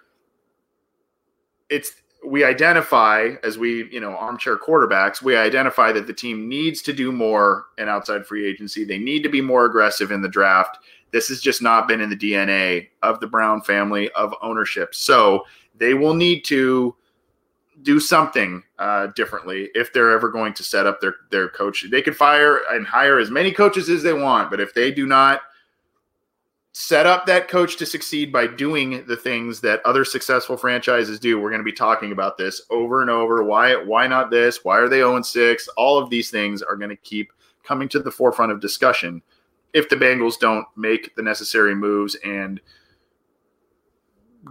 It's 1.70 1.92
we 2.26 2.44
identify 2.44 3.32
as 3.44 3.58
we, 3.58 3.90
you 3.92 4.00
know, 4.00 4.16
armchair 4.16 4.58
quarterbacks, 4.58 5.22
we 5.22 5.36
identify 5.36 5.92
that 5.92 6.08
the 6.08 6.14
team 6.14 6.48
needs 6.48 6.82
to 6.84 6.94
do 6.94 7.12
more 7.12 7.66
in 7.78 7.90
outside 7.90 8.26
free 8.26 8.48
agency. 8.48 8.86
They 8.86 8.98
need 8.98 9.24
to 9.24 9.30
be 9.30 9.42
more 9.42 9.66
aggressive 9.66 10.12
in 10.12 10.22
the 10.22 10.30
draft. 10.30 10.78
This 11.12 11.28
has 11.28 11.42
just 11.42 11.62
not 11.62 11.88
been 11.88 12.02
in 12.02 12.10
the 12.10 12.16
DNA 12.16 12.88
of 13.02 13.20
the 13.20 13.28
Brown 13.28 13.62
family 13.62 14.10
of 14.12 14.34
ownership. 14.42 14.96
So 14.96 15.46
they 15.76 15.94
will 15.94 16.14
need 16.14 16.46
to 16.46 16.96
do 17.82 18.00
something 18.00 18.64
uh, 18.80 19.08
differently 19.08 19.70
if 19.76 19.92
they're 19.92 20.12
ever 20.12 20.30
going 20.30 20.54
to 20.54 20.64
set 20.64 20.88
up 20.88 21.02
their 21.02 21.16
their 21.32 21.50
coach. 21.50 21.86
They 21.90 22.02
could 22.02 22.16
fire 22.16 22.62
and 22.72 22.88
hire 22.88 23.20
as 23.20 23.30
many 23.30 23.52
coaches 23.52 23.90
as 23.90 24.04
they 24.04 24.14
want, 24.14 24.50
but 24.50 24.60
if 24.60 24.74
they 24.74 24.92
do 24.92 25.06
not 25.06 25.42
set 26.74 27.06
up 27.06 27.28
that 27.28 27.48
coach 27.48 27.78
to 27.78 27.86
succeed 27.86 28.32
by 28.32 28.48
doing 28.48 29.06
the 29.06 29.16
things 29.16 29.62
that 29.62 29.86
other 29.86 30.04
successful 30.04 30.58
franchises 30.58 31.20
do, 31.20 31.40
we're 31.40 31.52
going 31.52 31.62
to 31.62 31.64
be 31.64 31.72
talking 31.72 32.12
about 32.12 32.38
this 32.38 32.64
over 32.72 33.02
and 33.02 33.10
over. 33.10 33.44
Why 33.44 33.76
why 33.76 34.08
not 34.08 34.32
this? 34.32 34.66
Why 34.66 34.80
are 34.80 34.90
they 34.90 34.98
0 34.98 35.22
6? 35.22 35.68
All 35.78 35.98
of 35.98 36.10
these 36.10 36.32
things 36.32 36.62
are 36.62 36.76
going 36.76 36.90
to 36.90 36.98
keep 36.98 37.32
coming 37.64 37.88
to 37.90 38.00
the 38.00 38.12
forefront 38.12 38.52
of 38.52 38.60
discussion 38.60 39.22
if 39.74 39.88
the 39.88 39.96
Bengals 39.96 40.40
don't 40.40 40.66
make 40.76 41.16
the 41.16 41.22
necessary 41.22 41.76
moves 41.76 42.16
and 42.26 42.60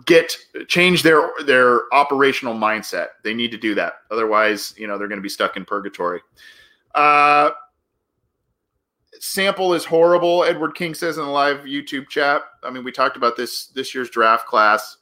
get 0.06 0.36
change 0.68 1.02
their 1.02 1.30
their 1.44 1.92
operational 1.92 2.54
mindset. 2.54 3.08
They 3.24 3.34
need 3.34 3.50
to 3.50 3.58
do 3.58 3.74
that. 3.74 3.94
Otherwise, 4.12 4.74
you 4.76 4.86
know, 4.86 4.96
they're 4.96 5.08
going 5.08 5.18
to 5.18 5.22
be 5.22 5.28
stuck 5.28 5.56
in 5.56 5.64
purgatory. 5.64 6.20
Uh, 6.94 7.50
sample 9.22 9.72
is 9.72 9.84
horrible. 9.84 10.42
Edward 10.42 10.74
King 10.74 10.94
says 10.94 11.16
in 11.16 11.24
the 11.24 11.30
live 11.30 11.58
YouTube 11.58 12.08
chat. 12.08 12.42
I 12.64 12.70
mean, 12.70 12.82
we 12.82 12.90
talked 12.90 13.16
about 13.16 13.36
this 13.36 13.66
this 13.68 13.94
year's 13.94 14.10
draft 14.10 14.46
class. 14.46 14.98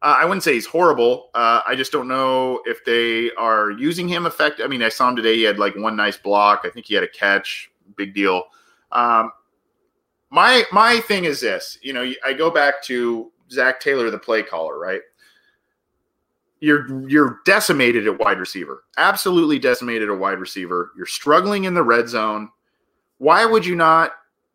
Uh, 0.00 0.16
I 0.18 0.24
wouldn't 0.24 0.44
say 0.44 0.54
he's 0.54 0.66
horrible. 0.66 1.30
Uh, 1.34 1.60
I 1.66 1.74
just 1.74 1.90
don't 1.90 2.06
know 2.06 2.60
if 2.66 2.84
they 2.84 3.32
are 3.32 3.72
using 3.72 4.08
him 4.08 4.26
effect. 4.26 4.60
I 4.62 4.68
mean, 4.68 4.82
I 4.82 4.90
saw 4.90 5.08
him 5.08 5.16
today. 5.16 5.34
He 5.34 5.42
had 5.42 5.58
like 5.58 5.74
one 5.74 5.96
nice 5.96 6.16
block. 6.16 6.60
I 6.64 6.70
think 6.70 6.86
he 6.86 6.94
had 6.94 7.02
a 7.02 7.08
catch. 7.08 7.70
Big 7.96 8.14
deal. 8.14 8.44
Um, 8.92 9.32
my 10.30 10.64
my 10.72 11.00
thing 11.00 11.24
is 11.24 11.40
this. 11.40 11.78
You 11.82 11.94
know, 11.94 12.12
I 12.24 12.32
go 12.32 12.48
back 12.48 12.80
to 12.84 13.32
Zac 13.50 13.80
Taylor, 13.80 14.08
the 14.10 14.18
play 14.18 14.42
caller, 14.44 14.78
right? 14.78 15.00
You're 16.60 17.08
you're 17.08 17.40
decimated 17.44 18.06
at 18.06 18.20
wide 18.20 18.38
receiver. 18.38 18.84
Absolutely 18.98 19.58
decimated 19.58 20.08
at 20.10 20.18
wide 20.18 20.38
receiver. 20.38 20.92
You're 20.96 21.06
struggling 21.06 21.64
in 21.64 21.74
the 21.74 21.82
red 21.82 22.08
zone. 22.08 22.50
Why 23.18 23.44
would 23.44 23.64
you 23.64 23.74
not 23.74 24.12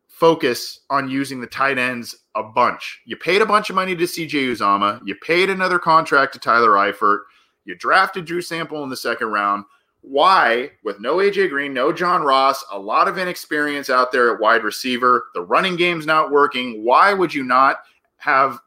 focus 0.08 0.82
on 0.90 1.10
using 1.10 1.40
the 1.40 1.48
tight 1.48 1.78
ends 1.78 2.16
a 2.36 2.44
bunch? 2.44 3.02
You 3.06 3.16
paid 3.16 3.42
a 3.42 3.46
bunch 3.46 3.70
of 3.70 3.76
money 3.76 3.96
to 3.96 4.04
CJ 4.04 4.52
Uzomah. 4.52 5.02
You 5.06 5.16
paid 5.16 5.50
another 5.50 5.80
contract 5.80 6.34
to 6.34 6.40
Tyler 6.40 6.72
Eifert. 6.72 7.22
You 7.66 7.76
drafted 7.76 8.26
Drew 8.26 8.42
Sample 8.42 8.84
in 8.84 8.90
the 8.90 8.98
second 8.98 9.28
round. 9.28 9.66
Why, 10.02 10.72
with 10.84 11.02
no 11.02 11.18
AJ 11.18 11.50
Green, 11.50 11.74
no 11.74 11.92
John 11.92 12.24
Ross, 12.24 12.64
a 12.72 12.80
lot 12.80 13.10
of 13.10 13.18
inexperience 13.18 13.90
out 13.90 14.12
there 14.12 14.34
at 14.34 14.40
wide 14.40 14.64
receiver, 14.64 15.26
the 15.34 15.42
running 15.42 15.76
game's 15.76 16.06
not 16.06 16.32
working. 16.32 16.86
Why 16.86 17.14
would 17.14 17.34
you 17.34 17.44
not 17.44 17.80
have 18.20 18.60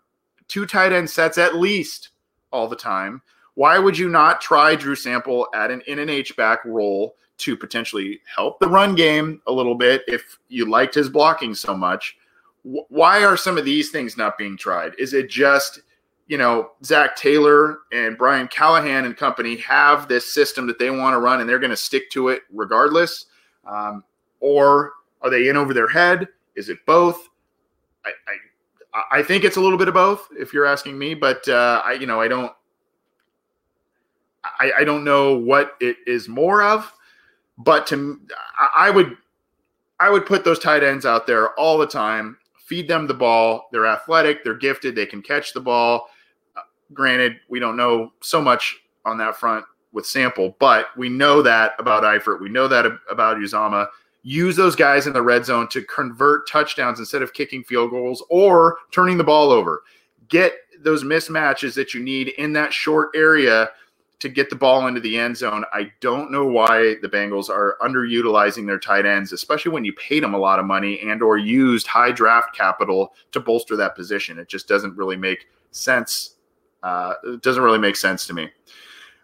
two 0.48 0.66
tight 0.66 0.92
end 0.92 1.08
sets 1.08 1.38
at 1.38 1.56
least 1.56 2.10
all 2.50 2.68
the 2.68 2.76
time. 2.76 3.22
Why 3.54 3.78
would 3.78 3.96
you 3.96 4.08
not 4.08 4.40
try 4.40 4.74
Drew 4.74 4.94
Sample 4.94 5.46
at 5.54 5.70
an 5.70 5.82
in 5.86 5.98
an 5.98 6.10
H 6.10 6.36
back 6.36 6.64
role 6.64 7.14
to 7.42 7.56
potentially 7.56 8.20
help 8.34 8.58
the 8.58 8.68
run 8.68 8.94
game 8.94 9.40
a 9.46 9.52
little 9.52 9.74
bit 9.74 10.02
if 10.06 10.38
you 10.48 10.68
liked 10.68 10.94
his 10.94 11.08
blocking 11.08 11.54
so 11.54 11.76
much? 11.76 12.16
Why 12.62 13.24
are 13.24 13.36
some 13.36 13.58
of 13.58 13.64
these 13.64 13.90
things 13.90 14.16
not 14.16 14.38
being 14.38 14.56
tried? 14.56 14.92
Is 14.98 15.14
it 15.14 15.28
just 15.28 15.80
you 16.28 16.38
know 16.38 16.72
Zac 16.84 17.16
Taylor 17.16 17.80
and 17.92 18.16
Brian 18.16 18.48
Callahan 18.48 19.04
and 19.04 19.16
company 19.16 19.56
have 19.56 20.08
this 20.08 20.32
system 20.32 20.66
that 20.68 20.78
they 20.78 20.90
want 20.90 21.14
to 21.14 21.18
run 21.18 21.40
and 21.40 21.48
they're 21.48 21.58
going 21.58 21.70
to 21.70 21.76
stick 21.76 22.10
to 22.10 22.28
it 22.28 22.42
regardless, 22.52 23.26
um, 23.66 24.04
or 24.40 24.92
are 25.20 25.30
they 25.30 25.48
in 25.48 25.56
over 25.56 25.74
their 25.74 25.88
head? 25.88 26.28
Is 26.54 26.68
it 26.68 26.78
both? 26.86 27.28
I, 28.04 28.10
I 28.28 28.34
I 29.10 29.22
think 29.22 29.44
it's 29.44 29.56
a 29.56 29.60
little 29.60 29.78
bit 29.78 29.88
of 29.88 29.94
both, 29.94 30.28
if 30.38 30.52
you're 30.52 30.66
asking 30.66 30.98
me. 30.98 31.14
But 31.14 31.48
uh, 31.48 31.82
I, 31.84 31.92
you 31.92 32.06
know, 32.06 32.20
I 32.20 32.28
don't, 32.28 32.52
I, 34.44 34.72
I 34.80 34.84
don't 34.84 35.04
know 35.04 35.36
what 35.36 35.76
it 35.80 35.96
is 36.06 36.28
more 36.28 36.62
of. 36.62 36.92
But 37.64 37.86
to, 37.88 38.20
I 38.76 38.90
would, 38.90 39.16
I 40.00 40.10
would 40.10 40.26
put 40.26 40.44
those 40.44 40.58
tight 40.58 40.82
ends 40.82 41.06
out 41.06 41.26
there 41.26 41.50
all 41.58 41.78
the 41.78 41.86
time. 41.86 42.38
Feed 42.58 42.88
them 42.88 43.06
the 43.06 43.14
ball. 43.14 43.68
They're 43.72 43.86
athletic. 43.86 44.42
They're 44.42 44.54
gifted. 44.54 44.94
They 44.94 45.06
can 45.06 45.20
catch 45.20 45.52
the 45.52 45.60
ball. 45.60 46.08
Uh, 46.56 46.60
granted, 46.92 47.36
we 47.48 47.60
don't 47.60 47.76
know 47.76 48.12
so 48.20 48.40
much 48.40 48.78
on 49.04 49.18
that 49.18 49.36
front 49.36 49.64
with 49.92 50.06
Sample, 50.06 50.56
but 50.58 50.86
we 50.96 51.08
know 51.08 51.42
that 51.42 51.72
about 51.78 52.02
Eifert. 52.02 52.40
We 52.40 52.48
know 52.48 52.66
that 52.68 52.86
about 53.10 53.36
Uzomah. 53.36 53.88
use 54.22 54.56
those 54.56 54.76
guys 54.76 55.06
in 55.06 55.12
the 55.12 55.22
red 55.22 55.44
zone 55.44 55.68
to 55.68 55.82
convert 55.82 56.48
touchdowns 56.48 56.98
instead 56.98 57.22
of 57.22 57.32
kicking 57.32 57.62
field 57.64 57.90
goals 57.90 58.24
or 58.30 58.78
turning 58.90 59.18
the 59.18 59.24
ball 59.24 59.50
over. 59.50 59.82
Get 60.28 60.54
those 60.80 61.04
mismatches 61.04 61.74
that 61.74 61.92
you 61.92 62.02
need 62.02 62.28
in 62.38 62.52
that 62.54 62.72
short 62.72 63.10
area 63.14 63.70
to 64.22 64.28
get 64.28 64.48
the 64.48 64.56
ball 64.56 64.86
into 64.86 65.00
the 65.00 65.18
end 65.18 65.36
zone. 65.36 65.64
I 65.72 65.90
don't 65.98 66.30
know 66.30 66.46
why 66.46 66.94
the 67.02 67.08
Bengals 67.08 67.50
are 67.50 67.76
underutilizing 67.80 68.68
their 68.68 68.78
tight 68.78 69.04
ends, 69.04 69.32
especially 69.32 69.72
when 69.72 69.84
you 69.84 69.92
paid 69.94 70.22
them 70.22 70.32
a 70.32 70.38
lot 70.38 70.60
of 70.60 70.64
money 70.64 71.00
and 71.00 71.24
or 71.24 71.38
used 71.38 71.88
high 71.88 72.12
draft 72.12 72.54
capital 72.54 73.14
to 73.32 73.40
bolster 73.40 73.74
that 73.74 73.96
position. 73.96 74.38
It 74.38 74.46
just 74.46 74.68
doesn't 74.68 74.96
really 74.96 75.16
make 75.16 75.48
sense. 75.72 76.36
Uh, 76.84 77.14
it 77.24 77.42
doesn't 77.42 77.64
really 77.64 77.80
make 77.80 77.96
sense 77.96 78.24
to 78.28 78.32
me. 78.32 78.48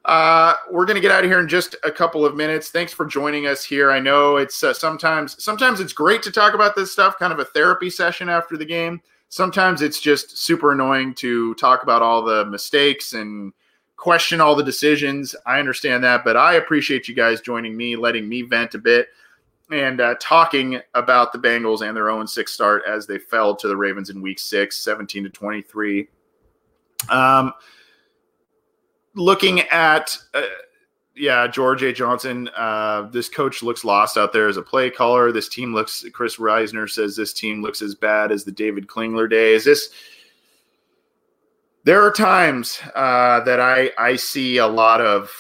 Uh, 0.05 0.55
we're 0.69 0.85
going 0.85 0.97
to 0.97 1.01
get 1.01 1.13
out 1.13 1.23
of 1.23 1.31
here 1.31 1.39
in 1.39 1.47
just 1.47 1.77
a 1.85 1.93
couple 1.93 2.27
of 2.27 2.35
minutes. 2.35 2.71
Thanks 2.71 2.93
for 2.93 3.07
joining 3.07 3.47
us 3.47 3.63
here. 3.63 3.93
I 3.93 4.01
know 4.01 4.37
it's 4.37 4.65
uh, 4.65 4.75
sometimes 4.75 5.41
sometimes 5.41 5.79
it's 5.79 5.93
great 5.93 6.25
to 6.25 6.33
talk 6.33 6.55
about 6.55 6.75
this 6.75 6.91
stuff, 6.91 7.21
kind 7.21 7.33
of 7.33 7.39
a 7.39 7.45
therapy 7.45 7.89
session 7.89 8.29
after 8.29 8.57
the 8.57 8.65
game. 8.65 9.01
Sometimes 9.29 9.81
it's 9.81 10.01
just 10.01 10.39
super 10.39 10.73
annoying 10.73 11.15
to 11.17 11.55
talk 11.55 11.85
about 11.85 12.03
all 12.03 12.23
the 12.23 12.47
mistakes 12.47 13.13
and 13.13 13.53
question 13.99 14.41
all 14.41 14.55
the 14.55 14.65
decisions. 14.65 15.37
I 15.45 15.59
understand 15.59 16.03
that, 16.05 16.25
but 16.25 16.37
I 16.37 16.55
appreciate 16.55 17.09
you 17.09 17.15
guys 17.15 17.43
joining 17.43 17.77
me, 17.77 17.97
letting 17.97 18.27
me 18.27 18.41
vent 18.43 18.75
a 18.75 18.79
bit. 18.79 19.09
and 19.71 20.01
uh, 20.01 20.15
talking 20.19 20.81
about 20.95 21.33
the 21.33 21.39
Bengals 21.39 21.87
and 21.87 21.95
their 21.95 22.09
own 22.09 22.27
six 22.27 22.53
start 22.53 22.83
as 22.89 23.07
they 23.07 23.19
fell 23.19 23.55
to 23.57 23.69
the 23.69 23.77
Ravens 23.77 24.09
in 24.09 24.23
week 24.23 24.39
six, 24.39 24.79
17 24.79 25.25
to 25.25 25.31
23. 25.31 26.09
Um, 27.11 27.53
looking 29.15 29.61
at, 29.61 30.17
uh, 30.33 30.43
yeah, 31.15 31.47
George 31.49 31.83
A. 31.83 31.93
Johnson, 31.93 32.49
uh, 32.57 33.03
this 33.11 33.29
coach 33.29 33.63
looks 33.63 33.85
lost 33.85 34.17
out 34.17 34.33
there 34.33 34.49
as 34.49 34.57
a 34.57 34.63
play 34.63 34.89
caller. 34.89 35.33
This 35.33 35.49
team 35.49 35.75
looks, 35.75 36.05
Chris 36.15 36.37
Reisner 36.37 36.89
says 36.89 37.15
this 37.15 37.33
team 37.35 37.61
looks 37.61 37.83
as 37.83 37.95
bad 37.95 38.33
as 38.33 38.45
the 38.45 38.53
David 38.53 38.87
Klingler 38.87 39.29
days. 39.29 39.65
This, 39.65 39.91
there 41.89 42.03
are 42.03 42.13
times 42.13 42.79
uh, 42.95 43.41
that 43.41 43.61
I, 43.61 43.91
I 43.97 44.17
see 44.17 44.59
a 44.59 44.67
lot 44.67 45.01
of 45.01 45.31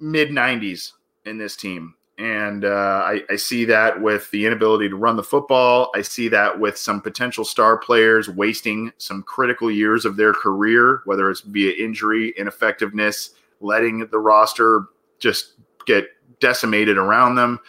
mid 0.00 0.30
90s 0.30 0.92
in 1.26 1.36
this 1.36 1.56
team. 1.56 1.94
And 2.16 2.64
uh, 2.64 3.02
I, 3.04 3.20
I, 3.28 3.36
see 3.36 3.66
that 3.66 4.00
with 4.00 4.30
the 4.30 4.46
inability 4.46 4.88
to 4.88 4.96
run 4.96 5.16
the 5.16 5.22
football. 5.22 5.90
I 5.94 6.00
see 6.00 6.28
that 6.28 6.58
with 6.58 6.78
some 6.78 7.02
potential 7.02 7.44
star 7.44 7.76
players 7.76 8.30
wasting 8.30 8.92
some 8.96 9.22
critical 9.22 9.70
years 9.70 10.06
of 10.06 10.16
their 10.16 10.32
career, 10.32 11.02
whether 11.04 11.30
it's 11.30 11.42
via 11.42 11.72
injury, 11.72 12.32
ineffectiveness, 12.38 13.34
letting 13.60 14.06
the 14.06 14.18
roster 14.18 14.86
just 15.18 15.52
get 15.84 16.06
decimated 16.40 16.96
around 16.96 17.34
them. 17.34 17.60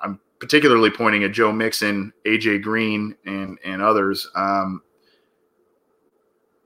I'm 0.00 0.20
particularly 0.38 0.90
pointing 0.90 1.24
at 1.24 1.32
Joe 1.32 1.50
Mixon, 1.50 2.12
AJ 2.24 2.62
Green, 2.62 3.16
and 3.26 3.58
and 3.64 3.82
others. 3.82 4.30
Um, 4.36 4.82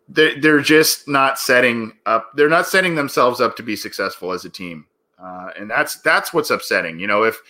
they're, 0.08 0.38
they're 0.40 0.60
just 0.60 1.08
not 1.08 1.38
setting 1.38 1.92
up. 2.06 2.30
They're 2.34 2.48
not 2.48 2.66
setting 2.66 2.94
themselves 2.94 3.40
up 3.40 3.56
to 3.56 3.62
be 3.62 3.76
successful 3.76 4.32
as 4.32 4.44
a 4.44 4.50
team. 4.50 4.86
Uh, 5.22 5.50
and 5.58 5.70
that's 5.70 6.00
that's 6.00 6.32
what's 6.32 6.50
upsetting. 6.50 6.98
You 6.98 7.06
know, 7.06 7.22
if 7.22 7.40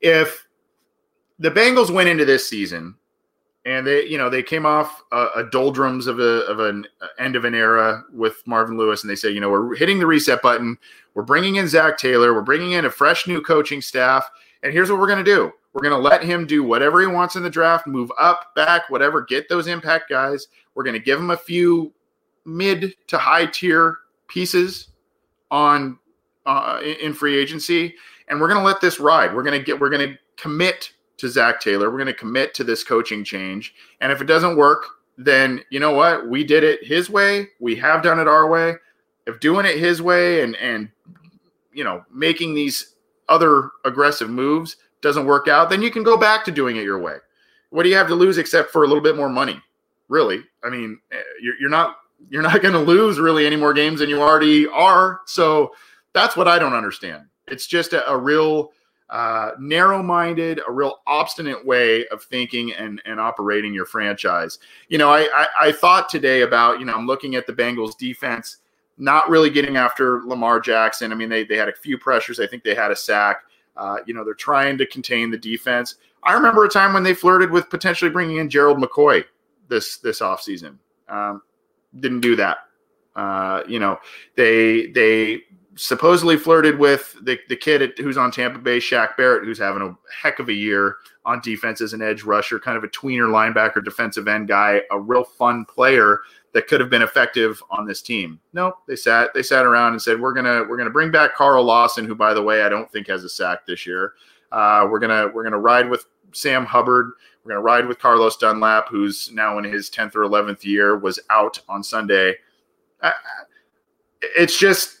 if 0.00 0.46
the 1.38 1.50
Bengals 1.50 1.90
went 1.90 2.08
into 2.08 2.24
this 2.24 2.48
season 2.48 2.94
and 3.64 3.86
they, 3.86 4.06
you 4.06 4.18
know, 4.18 4.30
they 4.30 4.42
came 4.42 4.66
off 4.66 5.02
a, 5.10 5.28
a 5.36 5.44
doldrums 5.44 6.06
of 6.06 6.20
a 6.20 6.46
of 6.46 6.60
an 6.60 6.86
end 7.18 7.34
of 7.34 7.44
an 7.44 7.54
era 7.54 8.04
with 8.12 8.42
Marvin 8.46 8.76
Lewis, 8.76 9.02
and 9.02 9.10
they 9.10 9.16
say, 9.16 9.30
you 9.30 9.40
know, 9.40 9.50
we're 9.50 9.74
hitting 9.74 9.98
the 9.98 10.06
reset 10.06 10.42
button. 10.42 10.76
We're 11.14 11.22
bringing 11.22 11.56
in 11.56 11.66
Zac 11.66 11.98
Taylor. 11.98 12.34
We're 12.34 12.42
bringing 12.42 12.72
in 12.72 12.84
a 12.84 12.90
fresh 12.90 13.26
new 13.26 13.40
coaching 13.40 13.80
staff, 13.80 14.28
and 14.62 14.72
here's 14.72 14.90
what 14.90 15.00
we're 15.00 15.08
going 15.08 15.24
to 15.24 15.34
do. 15.34 15.52
We're 15.72 15.82
going 15.82 16.00
to 16.00 16.08
let 16.08 16.22
him 16.22 16.46
do 16.46 16.62
whatever 16.62 17.00
he 17.00 17.08
wants 17.08 17.34
in 17.34 17.42
the 17.42 17.50
draft, 17.50 17.88
move 17.88 18.12
up, 18.16 18.54
back, 18.54 18.88
whatever, 18.90 19.22
get 19.22 19.48
those 19.48 19.66
impact 19.66 20.08
guys. 20.08 20.46
We're 20.74 20.84
going 20.84 20.94
to 20.94 21.00
give 21.00 21.18
him 21.18 21.30
a 21.30 21.36
few 21.36 21.92
mid 22.44 22.94
to 23.08 23.18
high 23.18 23.46
tier 23.46 23.98
pieces 24.28 24.88
on 25.50 25.98
uh, 26.46 26.80
in 26.82 27.14
free 27.14 27.36
agency, 27.36 27.94
and 28.28 28.40
we're 28.40 28.48
going 28.48 28.60
to 28.60 28.66
let 28.66 28.80
this 28.80 29.00
ride. 29.00 29.34
We're 29.34 29.42
going 29.42 29.58
to 29.58 29.64
get 29.64 29.78
we're 29.78 29.90
going 29.90 30.08
to 30.08 30.18
commit 30.36 30.92
to 31.18 31.28
Zac 31.28 31.60
Taylor. 31.60 31.90
We're 31.90 31.98
going 31.98 32.06
to 32.06 32.14
commit 32.14 32.54
to 32.54 32.64
this 32.64 32.84
coaching 32.84 33.24
change, 33.24 33.74
and 34.00 34.12
if 34.12 34.20
it 34.20 34.26
doesn't 34.26 34.56
work, 34.56 34.84
then 35.16 35.62
you 35.70 35.80
know 35.80 35.92
what? 35.92 36.28
We 36.28 36.44
did 36.44 36.64
it 36.64 36.84
his 36.84 37.08
way. 37.08 37.48
We 37.60 37.76
have 37.76 38.02
done 38.02 38.18
it 38.18 38.28
our 38.28 38.48
way. 38.48 38.74
If 39.26 39.40
doing 39.40 39.64
it 39.66 39.78
his 39.78 40.02
way 40.02 40.42
and 40.42 40.56
and 40.56 40.90
you 41.72 41.84
know 41.84 42.04
making 42.12 42.54
these 42.54 42.94
other 43.28 43.70
aggressive 43.84 44.28
moves 44.28 44.76
doesn't 45.00 45.26
work 45.26 45.48
out, 45.48 45.70
then 45.70 45.82
you 45.82 45.90
can 45.90 46.02
go 46.02 46.16
back 46.16 46.44
to 46.44 46.50
doing 46.50 46.76
it 46.76 46.84
your 46.84 46.98
way. 46.98 47.16
What 47.70 47.82
do 47.82 47.88
you 47.88 47.96
have 47.96 48.08
to 48.08 48.14
lose 48.14 48.38
except 48.38 48.70
for 48.70 48.84
a 48.84 48.86
little 48.86 49.02
bit 49.02 49.16
more 49.16 49.28
money? 49.28 49.60
Really? 50.08 50.44
I 50.62 50.70
mean, 50.70 50.98
eh, 51.12 51.16
you're, 51.40 51.54
you're 51.60 51.70
not 51.70 51.96
you're 52.30 52.42
not 52.42 52.62
going 52.62 52.74
to 52.74 52.80
lose 52.80 53.18
really 53.18 53.46
any 53.46 53.56
more 53.56 53.72
games 53.72 54.00
than 54.00 54.08
you 54.08 54.20
already 54.20 54.66
are. 54.68 55.20
So 55.26 55.74
that's 56.12 56.36
what 56.36 56.48
I 56.48 56.58
don't 56.58 56.74
understand. 56.74 57.24
It's 57.48 57.66
just 57.66 57.92
a, 57.92 58.08
a 58.10 58.16
real 58.16 58.72
uh, 59.10 59.50
narrow-minded, 59.60 60.60
a 60.66 60.72
real 60.72 61.00
obstinate 61.06 61.64
way 61.64 62.06
of 62.08 62.22
thinking 62.22 62.72
and, 62.72 63.02
and 63.04 63.20
operating 63.20 63.74
your 63.74 63.84
franchise. 63.84 64.58
You 64.88 64.98
know, 64.98 65.10
I, 65.10 65.28
I, 65.34 65.46
I 65.60 65.72
thought 65.72 66.08
today 66.08 66.42
about 66.42 66.80
you 66.80 66.86
know 66.86 66.94
I'm 66.94 67.06
looking 67.06 67.34
at 67.34 67.46
the 67.46 67.52
Bengals 67.52 67.96
defense, 67.96 68.58
not 68.96 69.28
really 69.28 69.50
getting 69.50 69.76
after 69.76 70.22
Lamar 70.24 70.58
Jackson. 70.60 71.12
I 71.12 71.14
mean, 71.16 71.28
they 71.28 71.44
they 71.44 71.56
had 71.56 71.68
a 71.68 71.74
few 71.74 71.98
pressures. 71.98 72.40
I 72.40 72.46
think 72.46 72.64
they 72.64 72.74
had 72.74 72.90
a 72.90 72.96
sack. 72.96 73.42
Uh, 73.76 73.98
you 74.06 74.14
know, 74.14 74.24
they're 74.24 74.34
trying 74.34 74.78
to 74.78 74.86
contain 74.86 75.30
the 75.30 75.38
defense. 75.38 75.96
I 76.22 76.32
remember 76.32 76.64
a 76.64 76.68
time 76.68 76.94
when 76.94 77.02
they 77.02 77.12
flirted 77.12 77.50
with 77.50 77.68
potentially 77.68 78.10
bringing 78.10 78.38
in 78.38 78.48
Gerald 78.48 78.78
McCoy 78.78 79.24
this 79.68 79.98
this 79.98 80.20
offseason. 80.20 80.78
Um, 81.08 81.42
didn't 82.00 82.20
do 82.20 82.36
that. 82.36 82.58
Uh, 83.16 83.62
you 83.68 83.78
know, 83.78 83.98
they 84.36 84.88
they 84.88 85.42
supposedly 85.76 86.36
flirted 86.36 86.78
with 86.78 87.16
the, 87.22 87.38
the 87.48 87.56
kid 87.56 87.82
at, 87.82 87.98
who's 87.98 88.16
on 88.16 88.30
Tampa 88.30 88.58
Bay, 88.58 88.78
Shaq 88.78 89.16
Barrett, 89.16 89.44
who's 89.44 89.58
having 89.58 89.82
a 89.82 89.96
heck 90.22 90.38
of 90.38 90.48
a 90.48 90.52
year 90.52 90.96
on 91.24 91.40
defense 91.40 91.80
as 91.80 91.92
an 91.92 92.02
edge 92.02 92.22
rusher, 92.22 92.58
kind 92.58 92.76
of 92.76 92.84
a 92.84 92.88
tweener 92.88 93.28
linebacker, 93.28 93.84
defensive 93.84 94.28
end 94.28 94.48
guy, 94.48 94.82
a 94.90 94.98
real 94.98 95.24
fun 95.24 95.64
player 95.64 96.20
that 96.52 96.68
could 96.68 96.80
have 96.80 96.90
been 96.90 97.02
effective 97.02 97.62
on 97.70 97.86
this 97.86 98.00
team. 98.02 98.38
No, 98.52 98.74
they 98.86 98.96
sat 98.96 99.34
they 99.34 99.42
sat 99.42 99.66
around 99.66 99.92
and 99.92 100.02
said 100.02 100.20
we're 100.20 100.32
gonna 100.32 100.64
we're 100.68 100.76
gonna 100.76 100.90
bring 100.90 101.10
back 101.10 101.34
Carl 101.34 101.64
Lawson, 101.64 102.04
who 102.04 102.14
by 102.14 102.34
the 102.34 102.42
way 102.42 102.62
I 102.62 102.68
don't 102.68 102.90
think 102.90 103.08
has 103.08 103.24
a 103.24 103.28
sack 103.28 103.66
this 103.66 103.86
year. 103.86 104.14
Uh, 104.52 104.86
we're 104.90 105.00
gonna 105.00 105.28
we're 105.34 105.44
gonna 105.44 105.58
ride 105.58 105.88
with 105.88 106.06
Sam 106.32 106.64
Hubbard. 106.64 107.12
We're 107.44 107.52
gonna 107.52 107.62
ride 107.62 107.86
with 107.86 107.98
Carlos 107.98 108.36
Dunlap, 108.36 108.88
who's 108.88 109.30
now 109.32 109.58
in 109.58 109.64
his 109.64 109.90
tenth 109.90 110.16
or 110.16 110.22
eleventh 110.22 110.64
year, 110.64 110.96
was 110.96 111.20
out 111.30 111.60
on 111.68 111.82
Sunday. 111.82 112.36
It's 114.22 114.58
just 114.58 115.00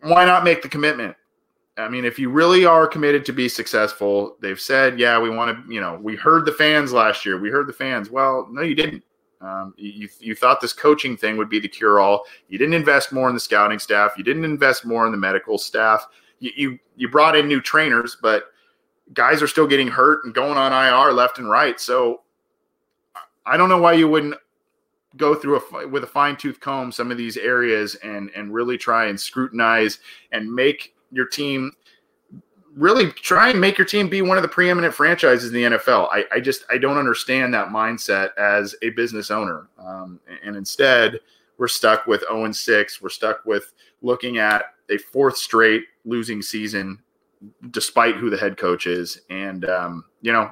why 0.00 0.24
not 0.24 0.44
make 0.44 0.62
the 0.62 0.68
commitment? 0.68 1.16
I 1.76 1.88
mean, 1.88 2.04
if 2.04 2.20
you 2.20 2.30
really 2.30 2.64
are 2.64 2.86
committed 2.86 3.24
to 3.24 3.32
be 3.32 3.48
successful, 3.48 4.36
they've 4.40 4.60
said, 4.60 5.00
yeah, 5.00 5.18
we 5.18 5.28
want 5.28 5.66
to, 5.66 5.72
you 5.72 5.80
know, 5.80 5.98
we 6.00 6.14
heard 6.14 6.44
the 6.44 6.52
fans 6.52 6.92
last 6.92 7.26
year. 7.26 7.40
We 7.40 7.50
heard 7.50 7.66
the 7.66 7.72
fans. 7.72 8.10
Well, 8.10 8.46
no, 8.48 8.62
you 8.62 8.76
didn't. 8.76 9.02
Um, 9.40 9.74
you, 9.76 10.08
you 10.20 10.36
thought 10.36 10.60
this 10.60 10.72
coaching 10.72 11.16
thing 11.16 11.36
would 11.36 11.50
be 11.50 11.58
the 11.58 11.68
cure 11.68 11.98
all. 11.98 12.24
You 12.48 12.58
didn't 12.58 12.74
invest 12.74 13.12
more 13.12 13.28
in 13.28 13.34
the 13.34 13.40
scouting 13.40 13.80
staff. 13.80 14.12
You 14.16 14.22
didn't 14.22 14.44
invest 14.44 14.86
more 14.86 15.04
in 15.04 15.10
the 15.10 15.18
medical 15.18 15.58
staff. 15.58 16.06
You, 16.38 16.52
you, 16.56 16.78
you 16.96 17.08
brought 17.08 17.36
in 17.36 17.48
new 17.48 17.60
trainers, 17.60 18.16
but 18.22 18.52
guys 19.12 19.42
are 19.42 19.48
still 19.48 19.66
getting 19.66 19.88
hurt 19.88 20.24
and 20.24 20.34
going 20.34 20.56
on 20.56 20.72
IR 20.72 21.12
left 21.12 21.38
and 21.38 21.48
right. 21.48 21.78
So 21.78 22.22
I 23.46 23.56
don't 23.56 23.68
know 23.68 23.78
why 23.78 23.92
you 23.92 24.08
wouldn't 24.08 24.34
go 25.16 25.34
through 25.34 25.60
a 25.60 25.88
with 25.88 26.02
a 26.02 26.08
fine 26.08 26.36
tooth 26.36 26.58
comb 26.58 26.90
some 26.90 27.10
of 27.10 27.16
these 27.16 27.36
areas 27.36 27.94
and 27.96 28.30
and 28.34 28.52
really 28.52 28.76
try 28.76 29.06
and 29.06 29.20
scrutinize 29.20 29.98
and 30.32 30.52
make 30.52 30.94
your 31.12 31.26
team 31.26 31.70
really 32.74 33.10
try 33.12 33.50
and 33.50 33.60
make 33.60 33.78
your 33.78 33.86
team 33.86 34.08
be 34.08 34.22
one 34.22 34.36
of 34.36 34.42
the 34.42 34.48
preeminent 34.48 34.92
franchises 34.92 35.48
in 35.48 35.54
the 35.54 35.78
NFL. 35.78 36.08
I, 36.10 36.24
I 36.32 36.40
just 36.40 36.64
I 36.70 36.78
don't 36.78 36.98
understand 36.98 37.54
that 37.54 37.68
mindset 37.68 38.30
as 38.36 38.74
a 38.82 38.90
business 38.90 39.30
owner, 39.30 39.68
um, 39.78 40.18
and 40.42 40.56
instead 40.56 41.20
we're 41.56 41.68
stuck 41.68 42.06
with 42.08 42.22
0 42.22 42.46
and 42.46 42.56
6. 42.56 43.00
We're 43.00 43.08
stuck 43.10 43.44
with 43.44 43.72
looking 44.02 44.38
at 44.38 44.74
a 44.90 44.98
fourth 44.98 45.36
straight 45.36 45.84
losing 46.04 46.42
season 46.42 47.00
despite 47.70 48.16
who 48.16 48.30
the 48.30 48.36
head 48.36 48.56
coach 48.56 48.86
is. 48.86 49.20
And 49.30 49.64
um, 49.64 50.04
you 50.22 50.32
know, 50.32 50.50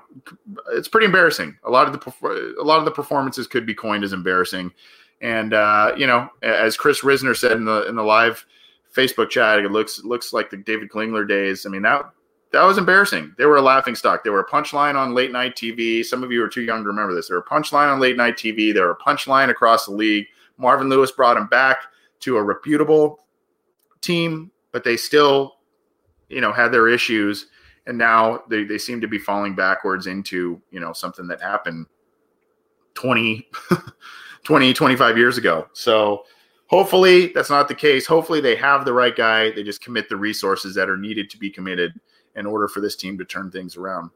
it's 0.72 0.88
pretty 0.88 1.07
embarrassing. 1.07 1.57
A 1.64 1.70
lot 1.70 1.87
of 1.87 1.92
the 1.92 2.57
a 2.61 2.64
lot 2.64 2.78
of 2.78 2.85
the 2.85 2.90
performances 2.90 3.46
could 3.46 3.66
be 3.66 3.74
coined 3.74 4.05
as 4.05 4.12
embarrassing. 4.12 4.72
And 5.20 5.55
uh, 5.55 5.94
you 5.96 6.07
know, 6.07 6.28
as 6.42 6.76
Chris 6.76 7.02
Risner 7.02 7.37
said 7.37 7.52
in 7.52 7.64
the 7.64 7.87
in 7.88 7.94
the 7.94 8.02
live 8.02 8.44
Facebook 8.94 9.31
chat, 9.31 9.61
it 9.61 9.70
looks 9.70 10.05
looks 10.05 10.33
like 10.33 10.50
the 10.50 10.57
David 10.57 10.90
Klingler 10.90 11.26
days. 11.26 11.64
I 11.66 11.68
mean 11.68 11.83
that 11.83 12.11
that 12.52 12.64
was 12.64 12.76
embarrassing. 12.76 13.35
They 13.38 13.46
were 13.46 13.57
a 13.57 13.62
laughing 13.62 13.94
stock. 13.94 14.22
They 14.22 14.31
were 14.31 14.40
a 14.40 14.48
punchline 14.48 14.94
on 14.94 15.14
late 15.14 15.33
night 15.33 15.57
TV. 15.57 16.05
Some 16.05 16.22
of 16.22 16.31
you 16.31 16.42
are 16.44 16.48
too 16.48 16.62
young 16.62 16.83
to 16.83 16.88
remember 16.88 17.14
this. 17.14 17.28
They 17.28 17.35
were 17.35 17.40
a 17.40 17.44
punchline 17.44 17.90
on 17.90 17.98
late 17.98 18.16
night 18.16 18.37
TV. 18.37 18.74
They 18.74 18.81
were 18.81 18.90
a 18.90 18.98
punchline 18.98 19.48
across 19.48 19.87
the 19.87 19.92
league. 19.92 20.26
Marvin 20.59 20.88
Lewis 20.88 21.11
brought 21.11 21.37
him 21.38 21.46
back 21.46 21.78
to 22.20 22.37
a 22.37 22.42
reputable 22.42 23.24
team, 24.02 24.50
but 24.70 24.85
they 24.85 24.96
still 24.96 25.57
you 26.33 26.40
know 26.40 26.53
had 26.53 26.73
their 26.73 26.88
issues 26.88 27.47
and 27.87 27.99
now 27.99 28.42
they, 28.49 28.64
they 28.64 28.79
seem 28.79 29.01
to 29.01 29.09
be 29.09 29.18
falling 29.18 29.55
backwards 29.55 30.07
into 30.07 30.61
you 30.71 30.81
know 30.81 30.92
something 30.92 31.27
that 31.27 31.40
happened 31.40 31.87
20 32.95 33.49
20 34.45 34.73
25 34.73 35.18
years 35.18 35.38
ago. 35.38 35.68
So 35.73 36.25
hopefully 36.66 37.29
that's 37.29 37.51
not 37.51 37.68
the 37.68 37.75
case. 37.75 38.07
Hopefully 38.07 38.40
they 38.40 38.57
have 38.57 38.85
the 38.85 38.92
right 38.92 39.14
guy. 39.14 39.51
They 39.51 39.62
just 39.62 39.83
commit 39.83 40.09
the 40.09 40.16
resources 40.16 40.75
that 40.75 40.88
are 40.88 40.97
needed 40.97 41.31
to 41.31 41.38
be 41.38 41.51
committed 41.51 41.92
in 42.35 42.47
order 42.47 42.68
for 42.68 42.81
this 42.81 42.97
team 42.97 43.18
to 43.18 43.25
turn 43.25 43.51
things 43.51 43.77
around. 43.77 44.11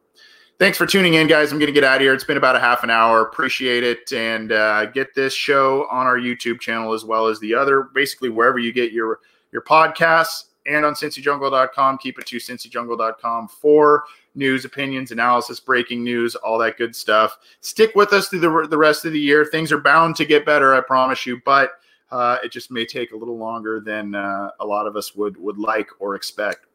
Thanks 0.59 0.79
for 0.79 0.87
tuning 0.87 1.14
in 1.14 1.26
guys. 1.26 1.52
I'm 1.52 1.59
going 1.59 1.66
to 1.66 1.72
get 1.72 1.85
out 1.85 1.96
of 1.96 2.00
here. 2.00 2.14
It's 2.14 2.24
been 2.24 2.38
about 2.38 2.57
a 2.57 2.61
half 2.61 2.83
an 2.83 2.88
hour. 2.88 3.20
Appreciate 3.20 3.85
it. 3.85 4.11
And 4.12 4.52
uh, 4.52 4.87
get 4.87 5.14
this 5.14 5.35
show 5.35 5.87
on 5.90 6.07
our 6.07 6.16
youtube 6.16 6.61
channel 6.61 6.94
as 6.94 7.05
well 7.05 7.26
as 7.26 7.38
the 7.40 7.55
other 7.55 7.88
basically 7.94 8.31
wherever 8.31 8.59
you 8.59 8.72
get 8.72 8.90
your 8.90 9.20
your 9.52 9.62
podcasts 9.62 10.44
and 10.68 10.85
on 10.85 10.94
cincyjungle.com. 10.94 11.98
Keep 11.98 12.18
it 12.18 12.26
to 12.26 12.37
cincyjungle.com 12.37 13.48
for 13.48 14.05
news, 14.35 14.64
opinions, 14.64 15.11
analysis, 15.11 15.61
breaking 15.61 16.05
news, 16.05 16.35
all 16.37 16.58
that 16.58 16.77
good 16.77 16.94
stuff. 16.94 17.38
Stick 17.60 17.94
with 17.94 18.12
us 18.12 18.29
through 18.29 18.40
the, 18.40 18.67
the 18.69 18.79
rest 18.79 19.04
of 19.04 19.12
the 19.12 19.21
year. 19.21 19.44
Things 19.44 19.73
are 19.73 19.81
bound 19.81 20.17
to 20.17 20.25
get 20.25 20.44
better, 20.44 20.75
I 20.75 20.81
promise 20.81 21.27
you, 21.27 21.40
but 21.44 21.73
uh, 22.10 22.38
it 22.44 22.52
just 22.52 22.71
may 22.71 22.85
take 22.85 23.12
a 23.12 23.17
little 23.17 23.37
longer 23.37 23.81
than 23.81 24.14
uh, 24.14 24.50
a 24.60 24.67
lot 24.67 24.87
of 24.87 24.96
us 24.96 25.14
would 25.14 25.37
would 25.38 25.58
like 25.58 25.88
or 25.98 26.14
expect. 26.14 26.67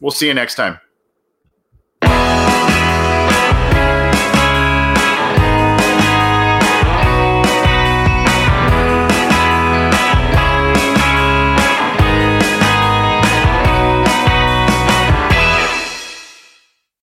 We'll 0.00 0.12
see 0.12 0.28
you 0.28 0.34
next 0.34 0.54
time. 0.54 0.78